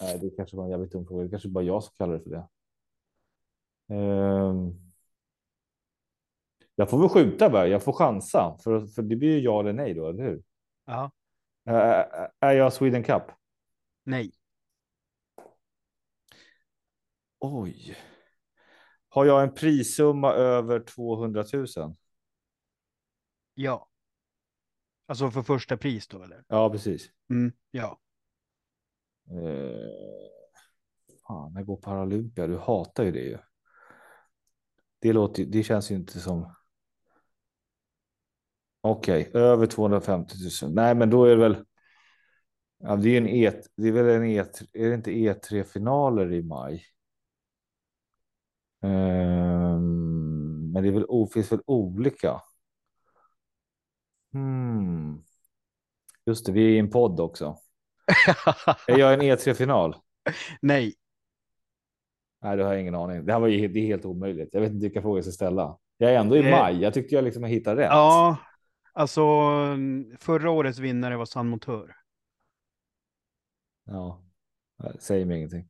Nej, 0.00 0.18
det 0.18 0.30
kanske 0.30 0.56
var 0.56 0.64
en 0.64 0.70
jävligt 0.70 0.92
dum 0.92 1.06
fråga. 1.06 1.24
Det 1.24 1.30
kanske 1.30 1.48
bara 1.48 1.64
jag 1.64 1.82
som 1.84 1.94
kallar 1.98 2.14
det 2.14 2.20
för 2.20 2.30
det. 2.30 2.48
Ehm. 3.94 4.88
Jag 6.74 6.90
får 6.90 6.98
väl 6.98 7.08
skjuta 7.08 7.50
bara. 7.50 7.66
Jag 7.66 7.82
får 7.82 7.92
chansa 7.92 8.58
för, 8.64 8.86
för 8.86 9.02
det 9.02 9.16
blir 9.16 9.28
ju 9.28 9.40
ja 9.40 9.60
eller 9.60 9.72
nej 9.72 9.94
då, 9.94 10.08
eller 10.08 10.22
hur? 10.24 10.42
Ja. 10.86 11.10
Ä- 11.68 12.30
är 12.40 12.52
jag 12.52 12.72
Sweden 12.72 13.02
Cup? 13.04 13.22
Nej. 14.04 14.32
Oj. 17.38 17.96
Har 19.08 19.24
jag 19.26 19.42
en 19.42 19.54
prissumma 19.54 20.32
över 20.32 20.80
200 20.80 21.44
000? 21.52 21.66
Ja. 23.54 23.88
Alltså 25.06 25.30
för 25.30 25.42
första 25.42 25.76
pris 25.76 26.08
då 26.08 26.22
eller? 26.22 26.44
Ja, 26.48 26.70
precis. 26.70 27.10
Mm, 27.30 27.52
ja. 27.70 28.00
Eh, 29.30 30.28
fan, 31.26 31.52
när 31.52 31.62
går 31.62 31.76
Paralympia? 31.76 32.46
Du 32.46 32.58
hatar 32.58 33.04
ju 33.04 33.12
det 33.12 33.20
ju. 33.24 33.38
Det 34.98 35.12
låter, 35.12 35.44
det 35.44 35.62
känns 35.62 35.90
ju 35.90 35.94
inte 35.94 36.20
som. 36.20 36.54
Okej, 38.80 39.30
över 39.34 39.66
250 39.66 40.34
000. 40.62 40.74
Nej, 40.74 40.94
men 40.94 41.10
då 41.10 41.24
är 41.24 41.30
det 41.30 41.42
väl. 41.42 41.64
Ja, 42.78 42.96
det 42.96 43.08
är 43.08 43.18
en 43.18 43.28
E. 43.28 43.52
Det 43.76 43.88
är 43.88 43.92
väl 43.92 44.06
en 44.06 44.24
E. 44.24 44.44
Är 44.72 44.88
det 44.88 44.94
inte 44.94 45.10
E3 45.10 45.62
finaler 45.64 46.32
i 46.32 46.42
maj? 46.42 46.84
Ehm, 48.82 50.72
men 50.72 50.82
det 50.82 50.88
är 50.88 50.92
väl, 50.92 51.06
finns 51.32 51.52
väl 51.52 51.62
olika. 51.66 52.42
Hmm. 54.32 55.22
Just 56.26 56.46
det, 56.46 56.52
vi 56.52 56.64
är 56.64 56.68
i 56.70 56.78
en 56.78 56.90
podd 56.90 57.20
också. 57.20 57.56
Är 58.88 58.98
jag 58.98 59.14
en 59.14 59.22
E3 59.22 59.54
final? 59.54 59.96
Nej. 60.62 60.94
Nej, 62.42 62.56
det 62.56 62.64
har 62.64 62.72
jag 62.72 62.80
ingen 62.80 62.94
aning. 62.94 63.26
Det 63.26 63.32
här 63.32 63.40
var 63.40 63.48
ju 63.48 63.68
det 63.68 63.80
är 63.80 63.86
helt 63.86 64.04
omöjligt. 64.04 64.48
Jag 64.52 64.60
vet 64.60 64.70
inte 64.70 64.82
vilka 64.82 65.02
frågor 65.02 65.18
jag 65.18 65.24
ska 65.24 65.32
ställa. 65.32 65.78
Jag 65.96 66.12
är 66.12 66.18
ändå 66.18 66.36
i 66.36 66.40
Eh, 66.40 66.50
maj. 66.50 66.82
Jag 66.82 66.94
tyckte 66.94 67.14
jag 67.14 67.24
liksom 67.24 67.42
jag 67.42 67.50
hittade 67.50 67.82
rätt. 67.82 67.88
Ja, 67.90 68.36
alltså 68.98 69.22
förra 70.20 70.50
årets 70.50 70.78
vinnare 70.78 71.16
var 71.16 71.24
San 71.26 71.48
Motör. 71.48 71.96
ja. 73.84 74.22
Säg 74.98 75.24
mig 75.24 75.36
ingenting. 75.36 75.68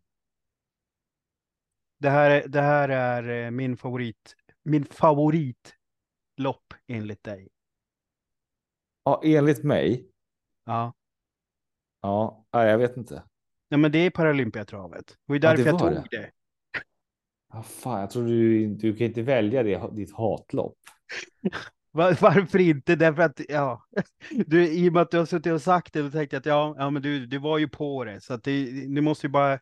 Det 1.99 2.11
här, 2.11 2.31
är- 2.31 2.49
det 2.49 2.61
här 2.61 2.88
är 2.88 3.45
eh, 3.47 3.51
min 3.51 3.77
favorit, 3.77 4.35
min 4.62 4.85
favoritlopp 4.85 6.75
enligt 6.87 7.23
dig. 7.23 7.49
Ja, 9.05 9.21
enligt 9.25 9.64
mig. 9.64 10.11
Ja. 10.64 10.95
Ja, 12.01 12.47
jag 12.53 12.79
vet 12.79 12.97
inte. 12.97 13.23
Nej, 13.69 13.81
men 13.81 13.93
det 13.93 13.99
är 13.99 14.11
Paralympiatravet. 14.11 15.07
Det 15.07 15.14
var 15.27 15.37
ju 15.37 15.41
Ja, 15.43 15.51
det 15.57 15.57
därför 15.57 15.64
jag 15.64 15.73
var 15.73 15.93
tog 16.01 16.11
det. 16.11 16.31
Ja, 17.53 17.62
fan, 17.62 18.01
jag 18.01 18.11
tror 18.11 18.27
du, 18.27 18.67
du 18.75 18.97
kan 18.97 19.07
inte 19.07 19.23
välja 19.23 19.62
det, 19.62 19.91
ditt 19.93 20.12
hatlopp. 20.14 20.79
Var, 21.99 22.17
varför 22.21 22.59
inte? 22.59 22.97
Därför 22.97 23.23
att, 23.23 23.41
ja, 23.49 23.83
du, 24.47 24.69
i 24.69 24.89
och 24.89 24.93
med 24.93 25.03
att 25.03 25.11
du 25.11 25.19
har 25.19 25.27
suttit 25.27 25.53
och 25.53 25.63
sagt 25.63 25.93
det, 25.93 26.03
då 26.03 26.11
tänkte 26.11 26.37
jag 26.37 26.41
att 26.41 26.47
ja, 26.47 26.75
ja 26.79 26.91
men 26.91 27.03
du, 27.03 27.27
du 27.27 27.39
var 27.39 27.59
ju 27.59 27.69
på 27.69 28.05
det. 28.05 28.21
Så 28.21 28.35
att 28.35 28.45
det, 28.45 28.65
du 28.95 29.01
måste 29.01 29.27
ju 29.27 29.31
bara, 29.31 29.59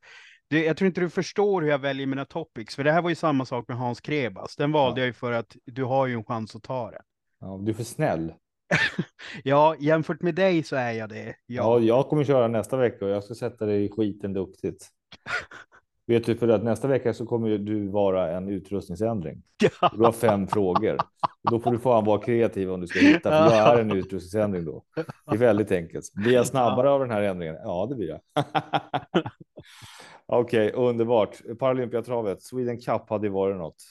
det, 0.51 0.65
jag 0.65 0.77
tror 0.77 0.87
inte 0.87 1.01
du 1.01 1.11
förstår 1.11 1.63
hur 1.63 1.69
jag 1.69 1.79
väljer 1.79 2.07
mina 2.07 2.25
topics, 2.25 2.77
för 2.77 2.85
det 2.85 2.93
här 2.93 3.03
var 3.03 3.09
ju 3.11 3.15
samma 3.17 3.45
sak 3.45 3.69
med 3.69 3.77
Hans 3.77 4.01
Krebas. 4.01 4.57
Den 4.57 4.73
valde 4.73 5.01
Ja. 5.01 5.03
jag 5.03 5.07
ju 5.07 5.13
för 5.13 5.33
att 5.33 5.57
du 5.65 5.85
har 5.85 6.07
ju 6.07 6.15
en 6.15 6.25
chans 6.25 6.57
att 6.57 6.63
ta 6.63 6.91
det. 6.91 7.01
Ja, 7.41 7.61
du 7.63 7.71
är 7.71 7.75
för 7.75 7.85
snäll. 7.85 8.33
Ja, 9.45 9.77
jämfört 9.79 10.23
med 10.23 10.35
dig 10.35 10.63
så 10.63 10.77
är 10.77 10.93
jag 10.93 11.09
det. 11.09 11.25
Ja. 11.25 11.35
Ja, 11.47 11.81
jag 11.81 12.09
kommer 12.09 12.25
köra 12.25 12.49
nästa 12.49 12.77
vecka 12.77 13.05
och 13.05 13.11
jag 13.11 13.25
ska 13.25 13.35
sätta 13.35 13.67
dig 13.67 13.85
i 13.85 13.91
skiten 13.91 14.33
duktigt. 14.33 14.89
Vet 16.07 16.25
du, 16.25 16.37
för 16.37 16.49
att 16.49 16.65
nästa 16.65 16.89
vecka 16.89 17.15
så 17.15 17.27
kommer 17.27 17.59
du 17.59 17.89
vara 17.89 18.31
en 18.31 18.49
utrustningsändring. 18.49 19.43
Du 19.93 20.05
har 20.05 20.13
fem 20.13 20.47
frågor. 20.47 20.99
Då 21.51 21.61
får 21.61 21.73
du 21.73 21.79
fan 21.79 22.05
vara 22.05 22.21
kreativ 22.21 22.73
om 22.73 22.81
du 22.81 22.87
ska 22.87 22.99
hitta, 22.99 23.31
för 23.31 23.57
jag 23.57 23.79
är 23.79 23.81
en 23.81 23.91
utrustningsändring 23.91 24.65
då. 24.65 24.85
Det 24.95 25.35
är 25.35 25.39
väldigt 25.39 25.73
enkelt. 25.73 26.13
Blir 26.15 26.33
jag 26.33 26.47
snabbare 26.47 26.91
av 26.91 27.01
den 27.01 27.11
här 27.11 27.23
ändringen? 27.23 27.57
Ja, 27.65 27.87
det 27.91 27.95
blir 27.95 28.09
jag. 28.09 28.21
Okej, 30.27 30.75
okay, 30.75 30.85
underbart. 30.85 31.43
Paralympiatravet, 31.59 32.43
Sweden 32.43 32.81
Cup 32.81 33.11
hade 33.11 33.29
varit 33.29 33.57
något. 33.57 33.83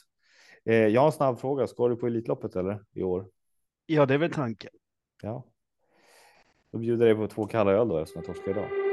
Eh, 0.65 0.75
jag 0.75 1.01
har 1.01 1.07
en 1.07 1.11
snabb 1.11 1.39
fråga. 1.39 1.67
Ska 1.67 1.87
du 1.87 1.95
på 1.95 2.07
Elitloppet 2.07 2.55
eller 2.55 2.83
i 2.93 3.03
år? 3.03 3.25
Ja, 3.85 4.05
det 4.05 4.13
är 4.13 4.17
väl 4.17 4.31
tanken. 4.31 4.71
Ja. 5.21 5.43
Då 6.71 6.77
bjuder 6.77 7.07
jag 7.07 7.17
dig 7.17 7.27
på 7.27 7.33
två 7.33 7.45
kalla 7.45 7.71
öl 7.71 7.87
då 7.87 7.97
eftersom 7.97 8.23
jag 8.25 8.35
torskar 8.35 8.51
idag. 8.51 8.84